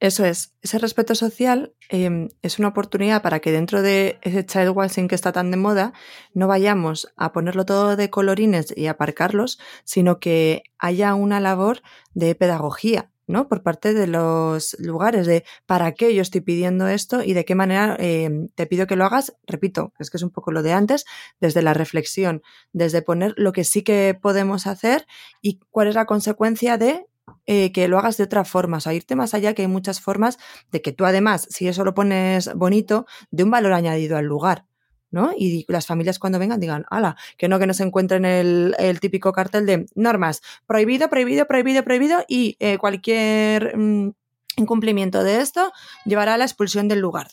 [0.00, 4.70] Eso es, ese respeto social eh, es una oportunidad para que dentro de ese child
[4.70, 5.92] watching que está tan de moda,
[6.34, 11.80] no vayamos a ponerlo todo de colorines y aparcarlos, sino que haya una labor
[12.12, 13.48] de pedagogía, ¿no?
[13.48, 17.54] Por parte de los lugares, de para qué yo estoy pidiendo esto y de qué
[17.54, 19.36] manera eh, te pido que lo hagas.
[19.46, 21.04] Repito, es que es un poco lo de antes,
[21.40, 25.06] desde la reflexión, desde poner lo que sí que podemos hacer
[25.40, 27.06] y cuál es la consecuencia de
[27.46, 30.00] eh, que lo hagas de otra forma, o sea, irte más allá, que hay muchas
[30.00, 30.38] formas
[30.70, 34.66] de que tú además, si eso lo pones bonito, de un valor añadido al lugar.
[35.14, 35.32] ¿No?
[35.36, 38.98] Y las familias cuando vengan digan, ala, que no que no se encuentren el, el
[38.98, 44.12] típico cartel de normas, prohibido, prohibido, prohibido, prohibido y eh, cualquier mm,
[44.56, 45.72] incumplimiento de esto
[46.04, 47.28] llevará a la expulsión del lugar,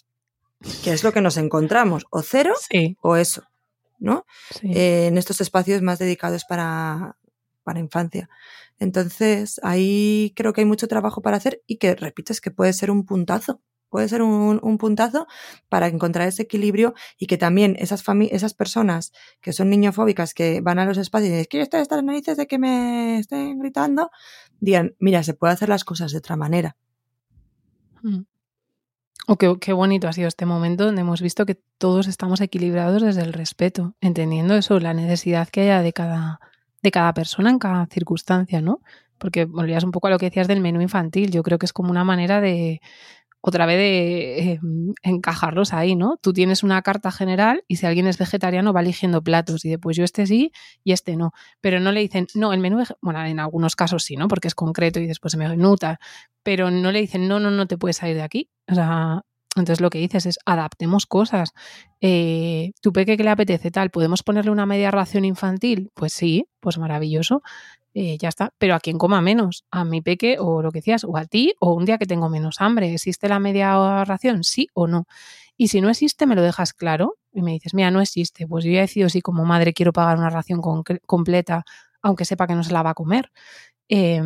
[0.83, 2.97] que es lo que nos encontramos, o cero sí.
[3.01, 3.43] o eso,
[3.97, 4.27] ¿no?
[4.51, 4.71] Sí.
[4.73, 7.17] Eh, en estos espacios más dedicados para,
[7.63, 8.29] para infancia.
[8.77, 12.73] Entonces, ahí creo que hay mucho trabajo para hacer y que, repito, es que puede
[12.73, 13.59] ser un puntazo
[13.91, 15.27] puede ser un, un, puntazo
[15.69, 20.79] para encontrar ese equilibrio y que también esas, esas personas que son niñofóbicas, que van
[20.79, 24.09] a los espacios y dicen, quiero estar estas narices de que me estén gritando,
[24.59, 26.77] digan, mira, se puede hacer las cosas de otra manera.
[28.01, 28.21] Mm.
[29.27, 33.03] Oh, qué, qué, bonito ha sido este momento donde hemos visto que todos estamos equilibrados
[33.03, 36.39] desde el respeto, entendiendo eso, la necesidad que haya de cada,
[36.81, 38.81] de cada persona en cada circunstancia, ¿no?
[39.17, 41.29] Porque volvías un poco a lo que decías del menú infantil.
[41.29, 42.81] Yo creo que es como una manera de,
[43.41, 44.59] otra vez de eh,
[45.01, 46.17] encajarlos ahí, ¿no?
[46.21, 49.97] Tú tienes una carta general y si alguien es vegetariano va eligiendo platos y después
[49.97, 50.51] yo este sí
[50.83, 51.33] y este no.
[51.59, 54.27] Pero no le dicen, no, el menú, bueno, en algunos casos sí, ¿no?
[54.27, 55.99] Porque es concreto y después se me nuta,
[56.43, 58.49] pero no le dicen, no, no, no te puedes salir de aquí.
[58.69, 59.23] O sea,
[59.55, 61.51] entonces lo que dices es adaptemos cosas.
[61.99, 63.89] Eh, ¿Tu peque que le apetece tal?
[63.89, 65.89] ¿Podemos ponerle una media ración infantil?
[65.93, 67.41] Pues sí, pues maravilloso
[67.93, 68.53] eh, ya está.
[68.57, 71.53] Pero a quien coma menos, a mi peque o lo que decías, o a ti,
[71.59, 72.93] o un día que tengo menos hambre.
[72.93, 74.43] ¿Existe la media ración?
[74.43, 75.05] Sí o no.
[75.57, 78.47] Y si no existe, me lo dejas claro y me dices, mira, no existe.
[78.47, 80.61] Pues yo ya he decidido si como madre quiero pagar una ración
[81.05, 81.65] completa,
[82.01, 83.31] aunque sepa que no se la va a comer.
[83.89, 84.23] Eh,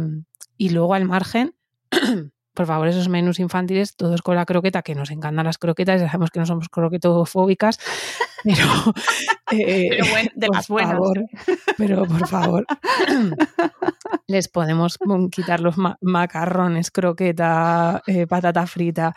[0.57, 1.55] y luego al margen,
[2.55, 6.07] por favor, esos menús infantiles, todos con la croqueta, que nos encantan las croquetas, ya
[6.07, 7.79] sabemos que no somos croquetofóbicas,
[8.43, 8.65] pero,
[9.51, 10.93] eh, pero bueno, de por las buenas.
[10.93, 11.25] Favor,
[11.77, 12.65] pero por favor,
[14.27, 14.97] les podemos
[15.31, 19.13] quitar los ma macarrones, croqueta, eh, patata frita,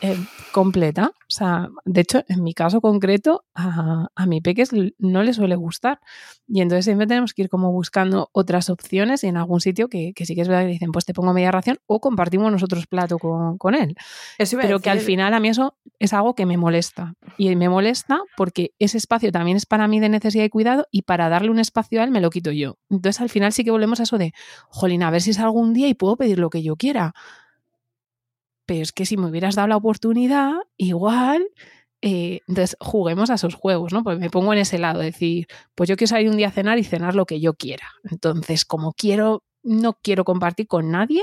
[0.00, 0.16] eh,
[0.50, 1.12] completa.
[1.14, 5.54] O sea, de hecho, en mi caso concreto, a, a mi peques no le suele
[5.54, 6.00] gustar.
[6.48, 10.12] Y entonces siempre tenemos que ir como buscando otras opciones y en algún sitio que,
[10.12, 12.71] que sí que es verdad que dicen, pues te pongo media ración o compartimos nosotros
[12.88, 13.94] plato con, con él.
[14.60, 17.14] Pero que al final a mí eso es algo que me molesta.
[17.38, 21.02] Y me molesta porque ese espacio también es para mí de necesidad y cuidado y
[21.02, 22.78] para darle un espacio a él me lo quito yo.
[22.90, 24.32] Entonces al final sí que volvemos a eso de,
[24.68, 27.14] jolín, a ver si es algún día y puedo pedir lo que yo quiera.
[28.66, 31.46] Pero es que si me hubieras dado la oportunidad, igual
[32.04, 34.02] eh, entonces juguemos a esos juegos, ¿no?
[34.02, 36.78] Pues me pongo en ese lado, decir, pues yo quiero salir un día a cenar
[36.78, 37.86] y cenar lo que yo quiera.
[38.10, 41.22] Entonces, como quiero, no quiero compartir con nadie,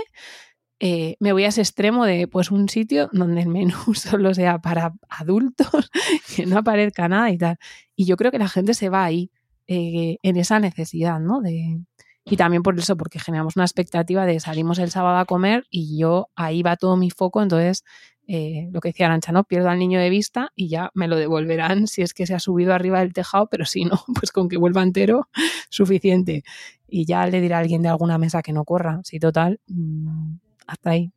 [0.80, 4.60] eh, me voy a ese extremo de pues un sitio donde el menú solo sea
[4.60, 5.92] para adultos,
[6.36, 7.58] que no aparezca nada y tal.
[7.96, 9.32] Y yo creo que la gente se va ahí,
[9.68, 11.42] eh, en esa necesidad, ¿no?
[11.42, 11.80] De,
[12.26, 15.98] y también por eso, porque generamos una expectativa de salimos el sábado a comer y
[15.98, 17.84] yo ahí va todo mi foco, entonces
[18.28, 19.44] eh, lo que decía Arancha, ¿no?
[19.44, 22.40] Pierdo al niño de vista y ya me lo devolverán si es que se ha
[22.40, 25.30] subido arriba del tejado, pero si no, pues con que vuelva entero,
[25.70, 26.44] suficiente.
[26.88, 29.02] Y ya le dirá a alguien de alguna mesa que no corra.
[29.04, 30.36] Sí, total, mm,
[30.70, 31.12] hasta ahí.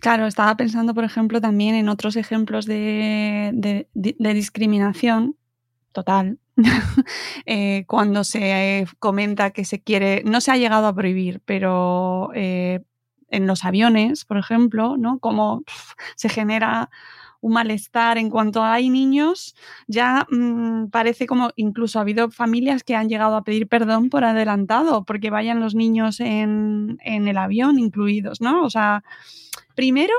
[0.00, 5.36] Claro, estaba pensando, por ejemplo, también en otros ejemplos de, discriminación
[5.92, 6.38] total,
[7.46, 12.80] eh, cuando se comenta que se quiere, no se ha llegado a prohibir, pero eh,
[13.28, 15.18] en los aviones, por ejemplo, ¿no?
[15.18, 15.64] Cómo
[16.16, 16.90] se genera
[17.40, 18.18] un malestar.
[18.18, 19.54] En cuanto hay niños,
[19.86, 24.24] ya mm, parece como incluso ha habido familias que han llegado a pedir perdón por
[24.24, 28.64] adelantado porque vayan los niños en, en el avión incluidos, ¿no?
[28.64, 29.04] O sea,
[29.74, 30.14] primero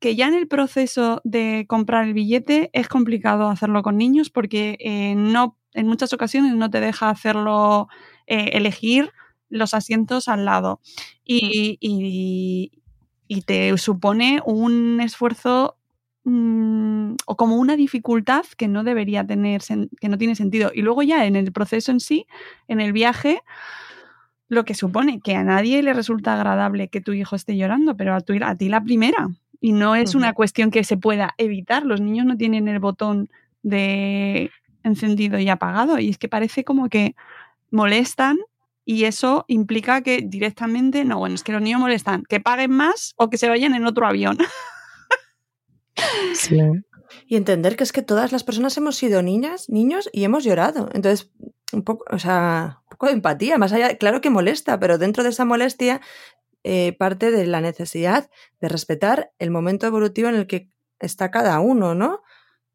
[0.00, 4.78] que ya en el proceso de comprar el billete es complicado hacerlo con niños porque
[4.80, 7.88] eh, no, en muchas ocasiones no te deja hacerlo,
[8.26, 9.12] eh, elegir
[9.50, 10.80] los asientos al lado.
[11.24, 12.72] Y, y,
[13.46, 15.76] te supone un esfuerzo
[16.24, 19.62] mm, o como una dificultad que no debería tener,
[20.00, 20.70] que no tiene sentido.
[20.74, 22.26] Y luego ya en el proceso en sí,
[22.68, 23.42] en el viaje,
[24.48, 28.14] lo que supone que a nadie le resulta agradable que tu hijo esté llorando, pero
[28.14, 29.28] a, tu, a ti la primera.
[29.60, 31.84] Y no es una cuestión que se pueda evitar.
[31.84, 33.28] Los niños no tienen el botón
[33.62, 34.50] de
[34.82, 35.98] encendido y apagado.
[35.98, 37.14] Y es que parece como que
[37.70, 38.38] molestan
[38.84, 43.14] y eso implica que directamente, no, bueno, es que los niños molestan, que paguen más
[43.16, 44.36] o que se vayan en otro avión.
[46.34, 46.58] Sí.
[47.26, 50.88] Y entender que es que todas las personas hemos sido niñas, niños y hemos llorado.
[50.92, 51.30] Entonces,
[51.72, 55.22] un poco, o sea, un poco de empatía, más allá, claro que molesta, pero dentro
[55.22, 56.00] de esa molestia
[56.62, 58.30] eh, parte de la necesidad
[58.60, 60.68] de respetar el momento evolutivo en el que
[60.98, 62.20] está cada uno, ¿no?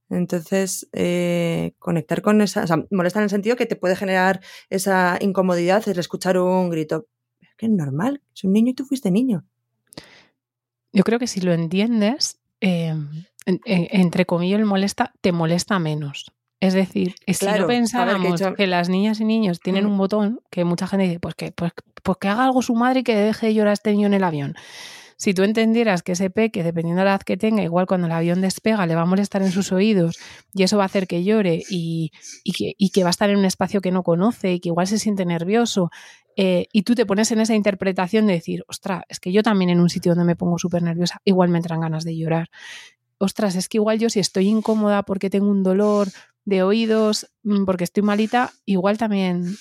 [0.09, 4.41] Entonces, eh, conectar con esa, o sea, molesta en el sentido que te puede generar
[4.69, 7.07] esa incomodidad el escuchar un grito.
[7.41, 9.45] Es que es normal, es un niño y tú fuiste niño.
[10.91, 12.95] Yo creo que si lo entiendes, eh,
[13.45, 16.31] entre comillas, el molesta, te molesta menos.
[16.59, 20.87] Es decir, si no pensáramos que, las niñas y niños tienen un botón, que mucha
[20.87, 23.53] gente dice, pues que, pues, pues que haga algo su madre y que deje de
[23.53, 24.55] llorar a este niño en el avión.
[25.17, 28.13] Si tú entendieras que ese peque, dependiendo de la edad que tenga, igual cuando el
[28.13, 30.17] avión despega, le va a molestar en sus oídos
[30.53, 32.11] y eso va a hacer que llore y,
[32.93, 35.25] que, va a estar en un espacio que no conoce y que igual se siente
[35.25, 35.89] nervioso,
[36.35, 39.69] eh, y tú te pones en esa interpretación de decir, ostras, es que yo también
[39.69, 42.49] en un sitio donde me pongo súper nerviosa, igual me entran ganas de llorar.
[43.17, 46.09] Ostras, es que igual yo si estoy incómoda porque tengo un dolor
[46.43, 49.55] de oídos, mm, porque estoy malita, igual también,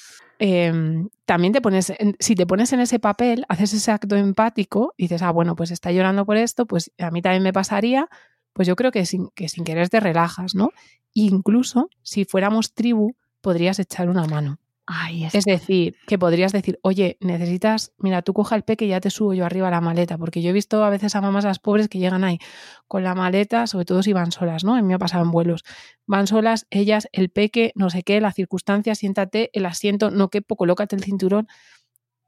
[0.47, 5.05] em, también te pones, si te pones en ese papel, haces ese acto empático y
[5.05, 8.09] dices, ah, bueno, pues está llorando por esto, pues a mí también me pasaría,
[8.53, 10.71] pues yo creo que sin, que sin querer te relajas, ¿no?
[11.17, 14.59] incluso si fuéramos tribu, podrías echar una mano
[15.33, 19.09] es decir, que podrías decir, oye, necesitas, mira, tú coja el peque y ya te
[19.09, 21.89] subo yo arriba la maleta, porque yo he visto a veces a mamás las pobres
[21.89, 22.39] que llegan ahí
[22.87, 24.75] con la maleta, sobre todo si van solas, ¿no?
[24.75, 25.65] A mí me ha pasado en vuelos.
[26.07, 30.57] Van solas, ellas, el peque, no sé qué, la circunstancia, siéntate, el asiento, no quepo,
[30.57, 31.49] colócate el cinturón.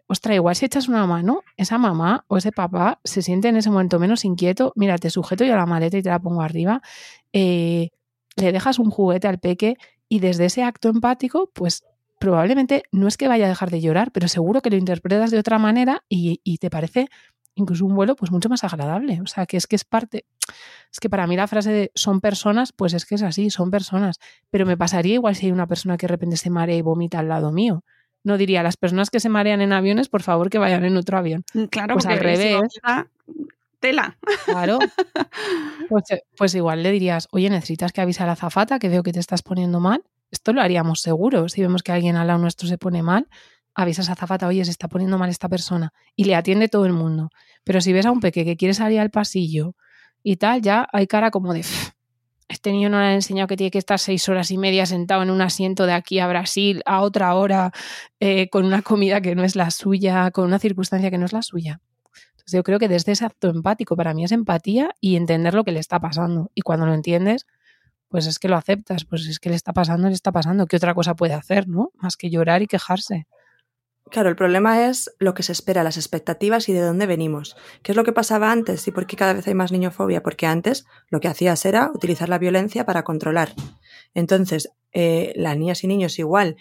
[0.07, 3.71] Ostras, igual si echas una mano, esa mamá o ese papá se siente en ese
[3.71, 6.81] momento menos inquieto, mira, te sujeto yo la maleta y te la pongo arriba,
[7.33, 7.91] eh,
[8.37, 9.77] le dejas un juguete al peque
[10.09, 11.85] y desde ese acto empático, pues
[12.19, 15.39] probablemente no es que vaya a dejar de llorar, pero seguro que lo interpretas de
[15.39, 17.09] otra manera y, te parece
[17.55, 19.21] incluso un vuelo pues mucho más agradable.
[19.23, 20.27] O sea, que es que es parte,
[20.93, 23.71] es que para mí la frase de son personas, pues es que es así, son
[23.71, 24.19] personas.
[24.51, 27.19] Pero me pasaría igual si hay una persona que de repente se marea y vomita
[27.19, 27.83] al lado mío.
[28.25, 31.17] No diría, las personas que se marean en aviones, por favor, que vayan en otro
[31.17, 31.45] avión.
[31.55, 32.59] Mm, claro, pues al revés.
[33.81, 34.19] Tela.
[34.45, 34.79] Claro.
[35.89, 36.05] Pues,
[36.37, 39.21] pues, igual le dirías, oye, necesitas que avise a la zafata que veo que te
[39.21, 40.03] estás poniendo mal.
[40.37, 41.49] Esto lo haríamos seguro.
[41.49, 43.27] Si vemos que alguien al lado nuestro se pone mal,
[43.75, 46.93] avisas a Zafata, oye, se está poniendo mal esta persona y le atiende todo el
[46.93, 47.31] mundo.
[47.65, 49.75] Pero si ves a un peque que quiere salir al pasillo
[50.23, 51.65] y tal, ya hay cara como de,
[52.49, 55.23] este niño no le ha enseñado que tiene que estar seis horas y media sentado
[55.23, 57.73] en un asiento de aquí a Brasil a otra hora
[58.21, 61.33] eh, con una comida que no es la suya, con una circunstancia que no es
[61.33, 61.81] la suya.
[62.53, 65.73] Yo creo que desde ese acto empático para mí es empatía y entender lo que
[65.73, 66.51] le está pasando.
[66.55, 67.47] Y cuando lo entiendes,
[68.09, 70.77] pues es que lo aceptas, pues es que le está pasando, le está pasando, ¿qué
[70.77, 71.91] otra cosa puede hacer, no?
[71.95, 73.27] Más que llorar y quejarse.
[74.11, 77.57] Claro, el problema es lo que se espera, las expectativas y de dónde venimos.
[77.83, 80.23] ¿Qué es lo que pasaba antes y por qué cada vez hay más niñofobia?
[80.23, 83.53] Porque antes lo que hacías era utilizar la violencia para controlar.
[84.15, 86.57] Entonces, eh, las niñas y niños igual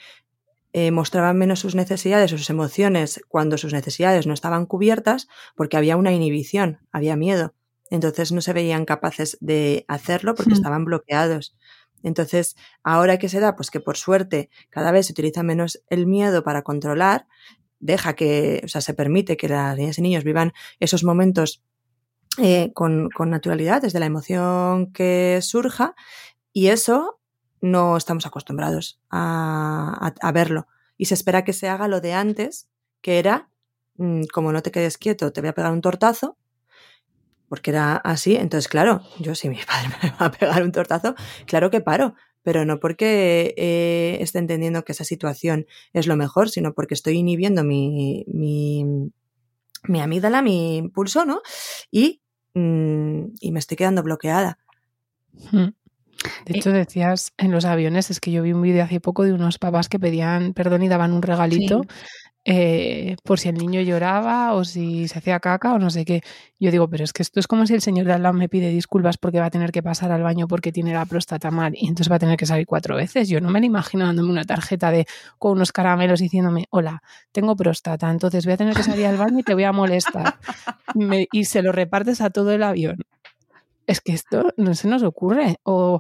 [0.73, 5.77] eh, mostraban menos sus necesidades o sus emociones cuando sus necesidades no estaban cubiertas porque
[5.77, 7.53] había una inhibición, había miedo.
[7.89, 11.55] Entonces no se veían capaces de hacerlo porque estaban bloqueados.
[12.03, 16.05] Entonces, ahora que se da, pues que por suerte cada vez se utiliza menos el
[16.05, 17.27] miedo para controlar,
[17.79, 21.63] deja que, o sea, se permite que las niñas y niños vivan esos momentos
[22.37, 25.95] eh, con, con naturalidad, desde la emoción que surja,
[26.53, 27.19] y eso
[27.61, 30.67] no estamos acostumbrados a, a, a verlo.
[30.97, 32.69] Y se espera que se haga lo de antes,
[33.01, 33.49] que era,
[33.97, 36.37] mm, como no te quedes quieto, te voy a pegar un tortazo,
[37.55, 38.35] porque era así.
[38.35, 42.15] Entonces, claro, yo si mi padre me va a pegar un tortazo, claro que paro,
[42.43, 47.15] pero no porque eh, esté entendiendo que esa situación es lo mejor, sino porque estoy
[47.15, 48.83] inhibiendo mi, mi,
[49.87, 51.41] mi amígdala, mi impulso, ¿no?
[51.91, 52.21] Y,
[52.55, 54.59] mm, y me estoy quedando bloqueada.
[55.53, 55.69] Mm.
[56.45, 59.31] De hecho, decías en los aviones, es que yo vi un vídeo hace poco de
[59.31, 61.87] unos papás que pedían perdón y daban un regalito Sí.
[62.47, 66.21] Eh, por si el niño lloraba o si se hacía caca o no sé qué.
[66.59, 68.47] Yo digo, pero es que esto es como si el señor de al lado me
[68.47, 71.73] pide disculpas porque va a tener que pasar al baño porque tiene la próstata mal
[71.75, 73.29] y entonces va a tener que salir cuatro veces.
[73.29, 75.07] Yo no me lo imagino dándome una tarjeta de
[75.39, 79.39] con unos caramelos diciéndome, hola, tengo próstata, entonces voy a tener que salir al baño
[79.39, 80.35] y te voy a molestar.
[81.31, 82.97] Y se lo repartes a todo el avión.
[83.87, 85.57] Es que esto no se nos ocurre.
[85.63, 85.99] O,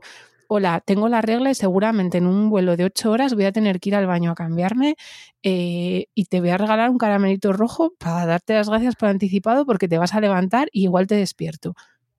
[0.49, 3.79] hola, tengo la regla y seguramente en un vuelo de ocho horas voy a tener
[3.79, 4.95] que ir al baño a cambiarme
[5.43, 9.65] eh, y te voy a regalar un caramelito rojo para darte las gracias por anticipado
[9.65, 11.75] porque te vas a levantar y igual te despierto.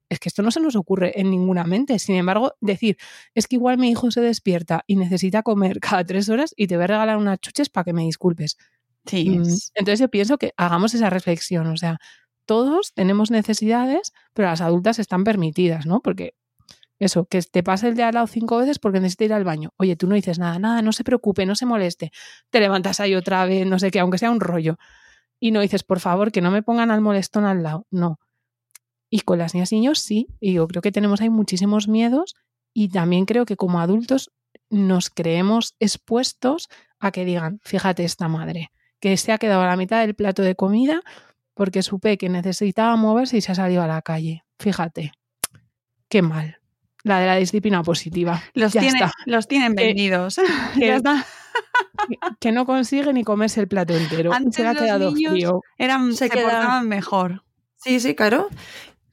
[0.08, 1.98] Es que esto no se nos ocurre en ninguna mente.
[1.98, 2.96] Sin embargo, decir,
[3.34, 6.76] es que igual mi hijo se despierta y necesita comer cada tres horas y te
[6.76, 8.56] voy a regalar unas chuches para que me disculpes.
[9.06, 11.98] Sí, Mm, es- Entonces yo pienso que hagamos esa reflexión, o sea,
[12.46, 16.00] todos tenemos necesidades, pero las adultas están permitidas, ¿no?
[16.00, 16.34] Porque
[16.98, 19.70] eso, que te pase el de al lado cinco veces porque necesita ir al baño.
[19.76, 22.10] Oye, tú no dices nada, nada, no se preocupe, no se moleste.
[22.50, 24.78] Te levantas ahí otra vez, no sé qué, aunque sea un rollo.
[25.38, 27.86] Y no dices, por favor, que no me pongan al molestón al lado.
[27.90, 28.18] No.
[29.10, 30.28] Y con las niñas y niños sí.
[30.40, 32.34] Y yo creo que tenemos ahí muchísimos miedos
[32.72, 34.32] y también creo que como adultos
[34.70, 36.68] nos creemos expuestos
[36.98, 38.70] a que digan, fíjate esta madre,
[39.00, 41.02] que se ha quedado a la mitad del plato de comida
[41.54, 44.44] porque supe que necesitaba moverse y se ha salido a la calle.
[44.58, 45.12] Fíjate,
[46.08, 46.58] qué mal.
[47.06, 48.42] La de la disciplina positiva.
[48.54, 49.12] los, ya tiene- está.
[49.26, 50.36] los tienen vendidos.
[50.78, 51.24] que- ya está.
[52.08, 54.32] Que- Que no consigue ni comerse el plato entero.
[54.32, 55.60] Antes se ha quedado niños frío.
[55.78, 57.44] Eran, Se se, queda- portaban mejor.
[57.76, 58.48] Sí, sí, claro.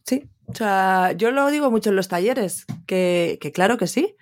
[0.03, 0.23] Sí.
[0.47, 4.15] O sea, yo lo digo mucho en los talleres, que, que claro que sí,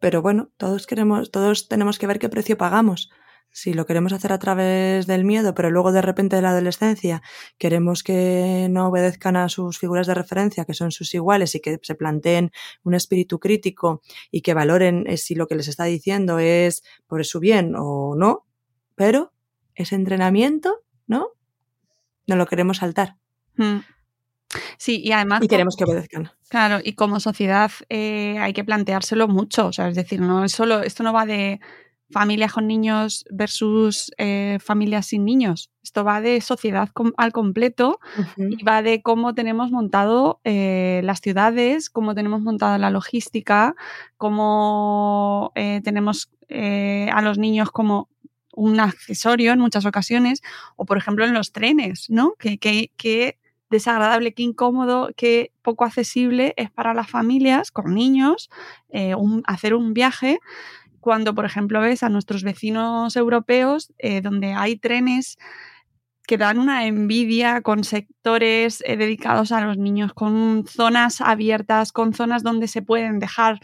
[0.00, 3.10] pero bueno, todos queremos, todos tenemos que ver qué precio pagamos.
[3.52, 7.22] Si lo queremos hacer a través del miedo, pero luego de repente de la adolescencia
[7.58, 11.78] queremos que no obedezcan a sus figuras de referencia, que son sus iguales, y que
[11.82, 12.50] se planteen
[12.82, 17.24] un espíritu crítico y que valoren eh, si lo que les está diciendo es por
[17.24, 18.46] su bien o no,
[18.94, 19.32] pero
[19.74, 21.28] ese entrenamiento, ¿no?
[22.26, 23.16] No lo queremos saltar
[23.56, 23.78] Mm.
[24.76, 26.30] Sí, y además y queremos que obedezcan.
[26.48, 30.52] Claro, y como sociedad eh, hay que planteárselo mucho, o sea, es decir, no es
[30.52, 31.60] solo, esto no va de
[32.12, 37.98] familias con niños versus eh, familias sin niños, esto va de sociedad com- al completo
[38.36, 43.74] y va de cómo tenemos montado eh, las ciudades, cómo tenemos montada la logística,
[44.42, 46.30] cómo eh, tenemos
[47.12, 48.08] a los niños como
[48.54, 50.42] un accesorio en muchas ocasiones,
[50.76, 52.34] o por ejemplo en los trenes, ¿no?
[52.38, 53.38] Que, que, que
[53.70, 58.50] desagradable, qué incómodo, qué poco accesible es para las familias con niños
[59.16, 60.38] un- hacer un viaje
[61.02, 65.36] cuando, por ejemplo, ves a nuestros vecinos europeos eh, donde hay trenes
[66.28, 72.14] que dan una envidia con sectores eh, dedicados a los niños, con zonas abiertas, con
[72.14, 73.58] zonas donde se pueden dejar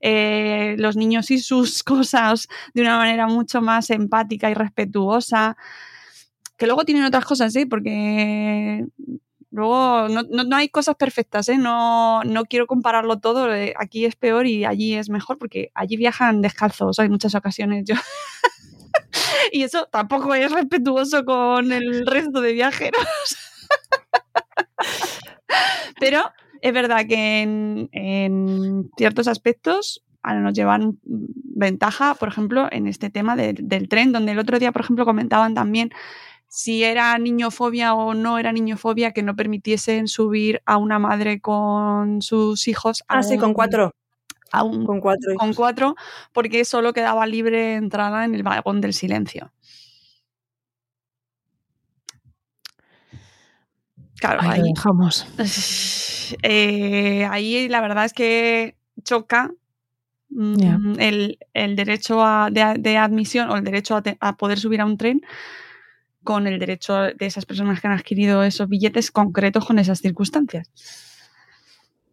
[0.00, 5.56] eh, los niños y sus cosas de una manera mucho más empática y respetuosa.
[6.56, 7.66] Que luego tienen otras cosas, ¿eh?
[7.66, 8.86] Porque
[9.54, 11.58] luego no, no- no hay cosas perfectas, ¿eh?
[11.58, 13.52] No, no quiero compararlo todo.
[13.54, 17.84] eh, Aquí es peor y allí es mejor porque allí viajan descalzos en muchas ocasiones.
[17.86, 17.94] Yo.
[19.52, 23.06] y eso tampoco es respetuoso con el resto de viajeros.
[26.00, 26.30] Pero
[26.60, 33.36] es verdad que en, ciertos aspectos ahora nos llevan ventaja, por ejemplo, en este tema
[33.36, 35.90] de- del tren, donde el otro día, por ejemplo, comentaban también
[36.56, 42.22] si era niñofobia o no era niñofobia que no permitiesen subir a una madre con
[42.22, 43.02] sus hijos.
[43.08, 43.90] Ah, sí, con cuatro.
[44.52, 45.32] a un- Con cuatro.
[45.32, 45.40] hijos.
[45.40, 45.96] con cuatro,
[46.32, 49.50] porque solo quedaba libre entrada en el vagón del silencio.
[54.20, 55.26] Claro, Ahí ahí, lo dejamos.
[56.44, 59.50] eh, ahí la verdad es que choca
[60.30, 64.60] mm, el, el derecho a- de, de admisión o el derecho a, te- a poder
[64.60, 65.20] subir a un tren
[66.24, 70.68] con el derecho de esas personas que han adquirido esos billetes concretos con esas circunstancias.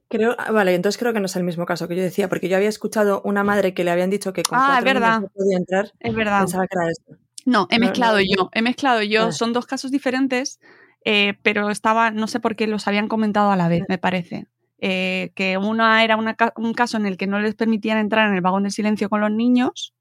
[0.10, 2.50] Creo, ah, vale, entonces creo que no es el mismo caso que yo decía, porque
[2.50, 5.02] yo había escuchado una madre que le habían dicho que con Ah, es cuatro niños
[5.02, 5.22] verdad.
[5.22, 5.92] no podía entrar.
[6.00, 6.40] Es verdad.
[6.42, 7.14] Pensaba que era esto.
[7.46, 9.32] No, he No, mezclado no, yo, he mezclado yo.
[9.32, 10.60] Son dos casos diferentes.
[11.06, 14.46] eh, pero estaba, no sé por qué los habían comentado a la vez, me parece.
[14.80, 18.42] Eh, que una era un caso en el que no les permitían entrar en el
[18.42, 19.94] vagón de silencio con los niños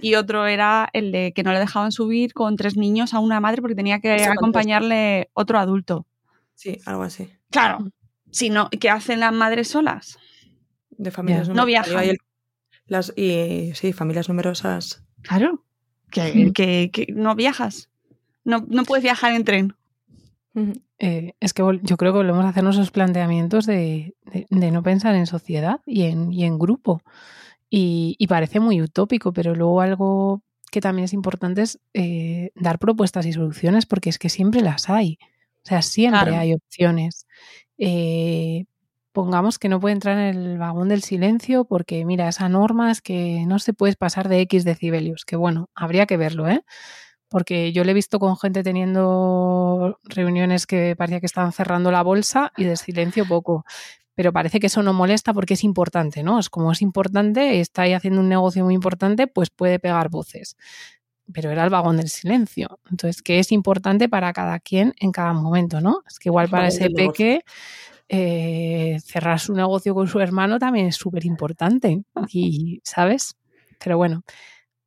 [0.00, 3.40] y otro era el de que no le dejaban subir con tres niños a una
[3.40, 6.06] madre porque tenía que acompañarle otro adulto.
[6.54, 7.28] Sí, algo así.
[7.50, 7.90] Claro.
[8.30, 10.18] Si no, ¿qué hacen las madres solas?
[10.90, 12.16] De familias No viajan.
[12.86, 15.02] las, y sí, familias numerosas.
[15.22, 15.64] Claro.
[16.10, 17.88] Que, que, no viajas.
[18.44, 19.74] No, no puedes viajar en tren.
[20.98, 24.14] Eh, es que yo creo que volvemos a hacernos esos planteamientos de,
[24.50, 27.02] de, no pensar en sociedad y en, y en grupo.
[27.70, 30.42] Y, parece muy utópico, pero luego algo
[30.72, 34.90] que también es importante es eh, dar propuestas y soluciones, porque es que siempre las
[34.90, 35.18] hay.
[35.64, 37.26] O sea, siempre hay opciones.
[37.78, 38.64] Eh,
[39.12, 43.02] pongamos que no puede entrar en el vagón del silencio porque, mira, esa norma es
[43.02, 46.62] que no se puede pasar de X decibelios, que bueno, habría que verlo, ¿eh?
[47.28, 52.02] Porque yo le he visto con gente teniendo reuniones que parecía que estaban cerrando la
[52.02, 53.64] bolsa y de silencio poco
[54.20, 56.38] pero parece que eso no molesta porque es importante, ¿no?
[56.38, 60.58] Es como es importante, está ahí haciendo un negocio muy importante, pues puede pegar voces.
[61.32, 62.78] Pero era el vagón del silencio.
[62.90, 66.02] Entonces, ¿qué es importante para cada quien en cada momento, ¿no?
[66.06, 67.44] Es que igual para ese peque
[68.10, 72.02] eh, cerrar su negocio con su hermano también es súper importante.
[72.30, 73.38] Y, ¿sabes?
[73.82, 74.22] Pero bueno,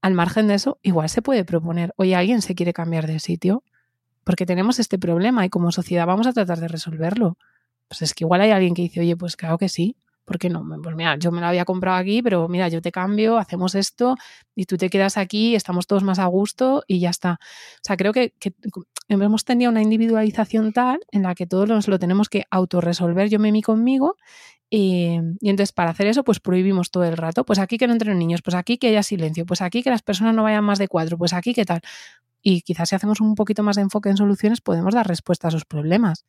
[0.04, 3.64] al margen de eso, igual se puede proponer, oye, alguien se quiere cambiar de sitio,
[4.24, 7.40] porque tenemos este problema y como sociedad vamos a tratar de resolverlo
[7.88, 10.50] pues es que igual hay alguien que dice, oye, pues claro que sí, ¿por qué
[10.50, 10.64] no?
[10.82, 14.16] Pues mira, yo me lo había comprado aquí, pero mira, yo te cambio, hacemos esto
[14.56, 17.34] y tú te quedas aquí, estamos todos más a gusto y ya está.
[17.34, 18.34] O sea, creo que,
[19.10, 23.40] hemos tenido una individualización tal en la que todos nos lo tenemos que autorresolver yo,
[23.40, 24.16] Memi, conmigo.
[24.70, 27.46] Y, y, entonces para hacer eso, pues prohibimos todo el rato.
[27.46, 30.02] Pues aquí que no entren niños, pues aquí que haya silencio, pues aquí que las
[30.02, 31.82] personas no vayan más de cuatro, pues aquí que tal.
[32.42, 35.50] Y quizás si hacemos un poquito más de enfoque en soluciones, podemos dar respuesta a
[35.50, 36.26] esos problemas.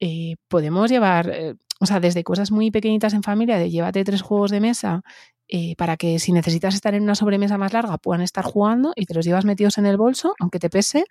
[0.00, 4.22] Eh, podemos llevar, eh, o sea, desde cosas muy pequeñitas en familia, de llévate tres
[4.22, 5.02] juegos de mesa
[5.48, 9.06] eh, para que si necesitas estar en una sobremesa más larga puedan estar jugando y
[9.06, 11.04] te los llevas metidos en el bolso, aunque te pese.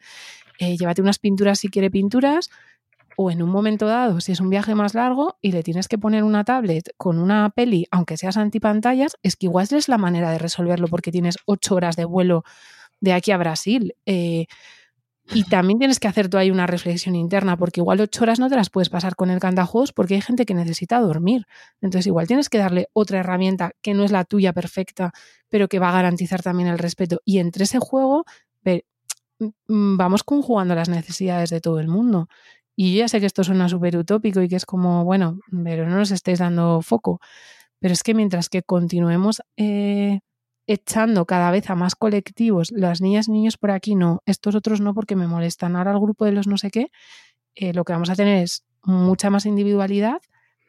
[0.59, 2.49] llévate unas pinturas si quiere pinturas.
[3.19, 5.97] O en un momento dado, si es un viaje más largo y le tienes que
[5.97, 10.29] poner una tablet con una peli, aunque seas antipantallas, es que igual es la manera
[10.29, 12.43] de resolverlo porque tienes ocho horas de vuelo
[13.01, 13.95] de aquí a Brasil.
[15.33, 18.49] Y también tienes que hacer tú ahí una reflexión interna, porque igual ocho horas no
[18.49, 21.45] te las puedes pasar con el cantajuegos porque hay gente que necesita dormir.
[21.81, 25.11] Entonces igual tienes que darle otra herramienta que no es la tuya perfecta,
[25.49, 27.19] pero que va a garantizar también el respeto.
[27.25, 28.25] Y entre ese juego
[29.39, 32.27] mm, vamos conjugando las necesidades de todo el mundo.
[32.75, 35.89] Y yo ya sé que esto suena súper utópico y que es como, bueno, pero
[35.89, 37.19] no nos estéis dando foco.
[37.79, 40.19] Pero es que mientras que continuemos eh,
[40.67, 44.81] echando cada vez a más colectivos, las niñas y niños por aquí no, estos otros
[44.81, 45.75] no porque me molestan.
[45.75, 46.91] Ahora el grupo de los no sé qué,
[47.55, 50.21] eh, lo que vamos a tener es mucha más individualidad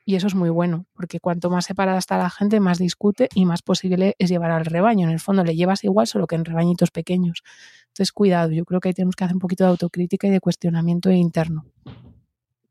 [0.08, 3.44] y eso es muy bueno, porque cuanto más separada está la gente, más discute y
[3.44, 5.06] más posible es llevar al rebaño.
[5.06, 7.42] En el fondo le llevas igual, solo que en rebañitos pequeños.
[7.88, 10.40] Entonces, cuidado, yo creo que ahí tenemos que hacer un poquito de autocrítica y de
[10.40, 11.66] cuestionamiento interno.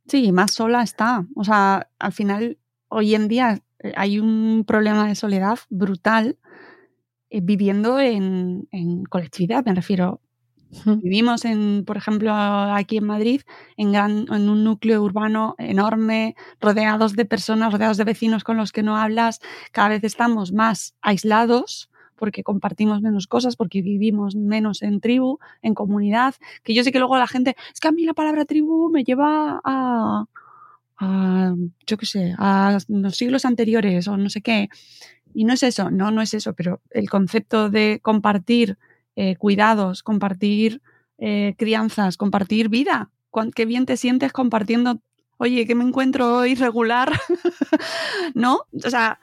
[0.08, 1.28] Sí, más sola está.
[1.36, 2.58] O sea, al final,
[2.88, 6.40] hoy en día eh, hay un problema de soledad brutal
[7.30, 8.68] eh, viviendo en,
[9.10, 10.22] colectividad, me refiero.
[10.86, 13.42] Vivimos, en, por ejemplo, aquí en Madrid,
[13.78, 18.84] en, en un núcleo urbano enorme, rodeados de personas, rodeados de vecinos con los que
[18.84, 19.40] no hablas.
[19.72, 25.74] Cada vez estamos más aislados porque compartimos menos cosas, porque vivimos menos en tribu, en
[25.74, 26.36] comunidad.
[26.64, 29.04] Que yo sé que luego la gente, es que a mí la palabra tribu me
[29.04, 30.26] lleva a,
[30.98, 31.56] a
[31.86, 34.68] yo qué sé, a los siglos anteriores o no sé qué.
[35.38, 38.80] Y no es eso, no, no es eso, pero el concepto de compartir
[39.16, 40.82] eh, cuidados, compartir
[41.20, 43.12] eh, crianzas, compartir vida.
[43.54, 45.00] Qué bien te sientes compartiendo,
[45.38, 47.12] oye, que me encuentro hoy regular,
[48.34, 48.62] ¿no?
[48.84, 49.20] O sea,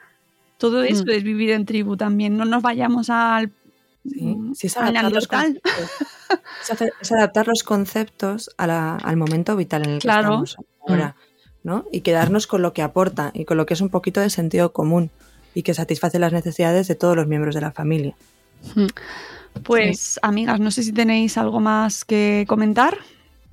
[0.56, 1.10] todo eso mm.
[1.10, 2.36] es vivir en tribu también.
[2.36, 3.50] No nos vayamos al
[4.04, 5.28] Sí, es, adaptar los
[7.00, 11.16] es, adaptar los conceptos al momento vital en el que estamos ahora,
[11.64, 11.86] ¿no?
[11.90, 14.72] Y quedarnos con lo que aporta y con lo que es un poquito de sentido
[14.72, 15.10] común
[15.54, 18.14] y que satisface las necesidades de todos los miembros de la familia.
[18.74, 18.86] Hmm.
[19.62, 22.98] Pues, amigas, no sé si tenéis algo más que comentar.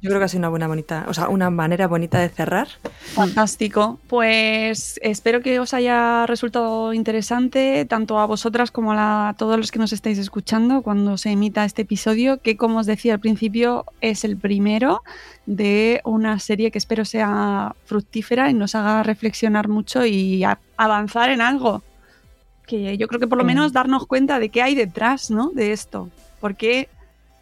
[0.02, 2.68] Yo creo que ha sido una buena bonita, o sea, una manera bonita de cerrar.
[3.14, 4.00] Fantástico.
[4.08, 9.78] Pues espero que os haya resultado interesante, tanto a vosotras como a, todos los que
[9.78, 14.24] nos estáis escuchando cuando se emita este episodio, que como os decía al principio, es
[14.24, 15.04] el primero
[15.46, 20.44] de una serie que espero sea fructífera y nos haga reflexionar mucho y
[20.78, 21.84] avanzar en algo
[22.72, 25.50] que yo creo que por lo menos darnos cuenta de qué hay detrás ¿no?
[25.50, 26.10] de esto.
[26.40, 26.88] Porque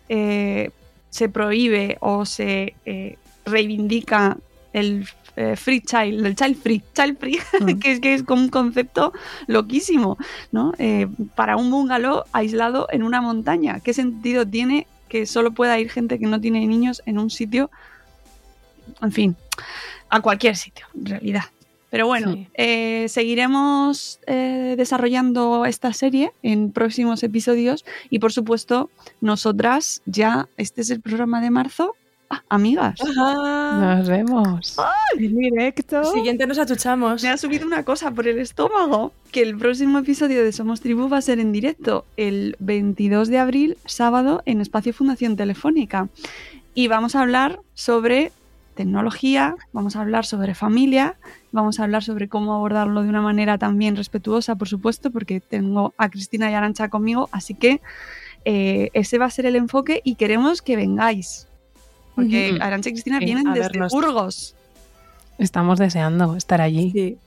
[0.09, 0.71] eh,
[1.11, 4.37] se prohíbe o se eh, reivindica
[4.73, 7.79] el eh, free child, el child free, child free, Mm.
[7.79, 9.13] que es que es como un concepto
[9.45, 10.17] loquísimo,
[10.51, 10.73] ¿no?
[10.79, 15.91] Eh, para un bungalow aislado en una montaña, ¿qué sentido tiene que solo pueda ir
[15.91, 17.69] gente que no tiene niños en un sitio?
[19.01, 19.35] En fin,
[20.09, 21.43] a cualquier sitio, en realidad.
[21.89, 22.47] Pero bueno, Sí.
[22.53, 28.89] eh, seguiremos eh, desarrollando esta serie en próximos episodios y por supuesto
[29.21, 31.95] nosotras ya, este es el programa de marzo,
[32.31, 32.99] Ah, amigas.
[33.03, 34.77] Nos vemos.
[35.17, 36.03] En directo.
[36.13, 37.23] Siguiente nos atuchamos.
[37.23, 41.09] Me ha subido una cosa por el estómago, que el próximo episodio de Somos Tribu
[41.09, 46.07] va a ser en directo el 22 de abril, sábado, en Espacio Fundación Telefónica.
[46.75, 48.31] Y vamos a hablar sobre
[48.79, 51.17] tecnología, vamos a hablar sobre familia,
[51.51, 55.93] vamos a hablar sobre cómo abordarlo de una manera también respetuosa, por supuesto, porque tengo
[55.97, 57.81] a Cristina y Arancha conmigo, así que
[58.45, 61.49] eh, ese va a ser el enfoque y queremos que vengáis.
[62.15, 62.57] Porque.
[62.61, 63.91] Arancha y Cristina Sí, vienen desde vernos.
[63.91, 64.55] Burgos.
[65.39, 66.91] Estamos deseando estar allí.
[66.91, 67.17] Sí.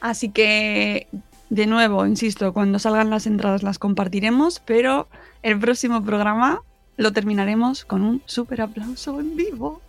[0.00, 1.08] Así que,
[1.50, 5.08] de nuevo, insisto, cuando salgan las entradas las compartiremos, pero
[5.42, 6.62] el próximo programa
[6.96, 9.82] lo terminaremos con un súper aplauso en vivo.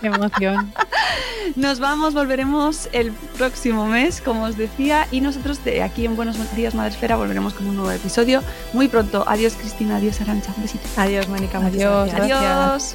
[0.00, 0.72] Qué emoción.
[1.56, 6.36] Nos vamos, volveremos el próximo mes, como os decía, y nosotros de aquí en Buenos
[6.54, 8.42] Días Madresfera volveremos con un nuevo episodio
[8.72, 9.24] muy pronto.
[9.26, 10.86] Adiós Cristina, adiós Arancha, un besito.
[10.96, 11.58] Adiós, Mónica.
[11.58, 12.42] Adiós, gracias.
[12.42, 12.94] Adiós.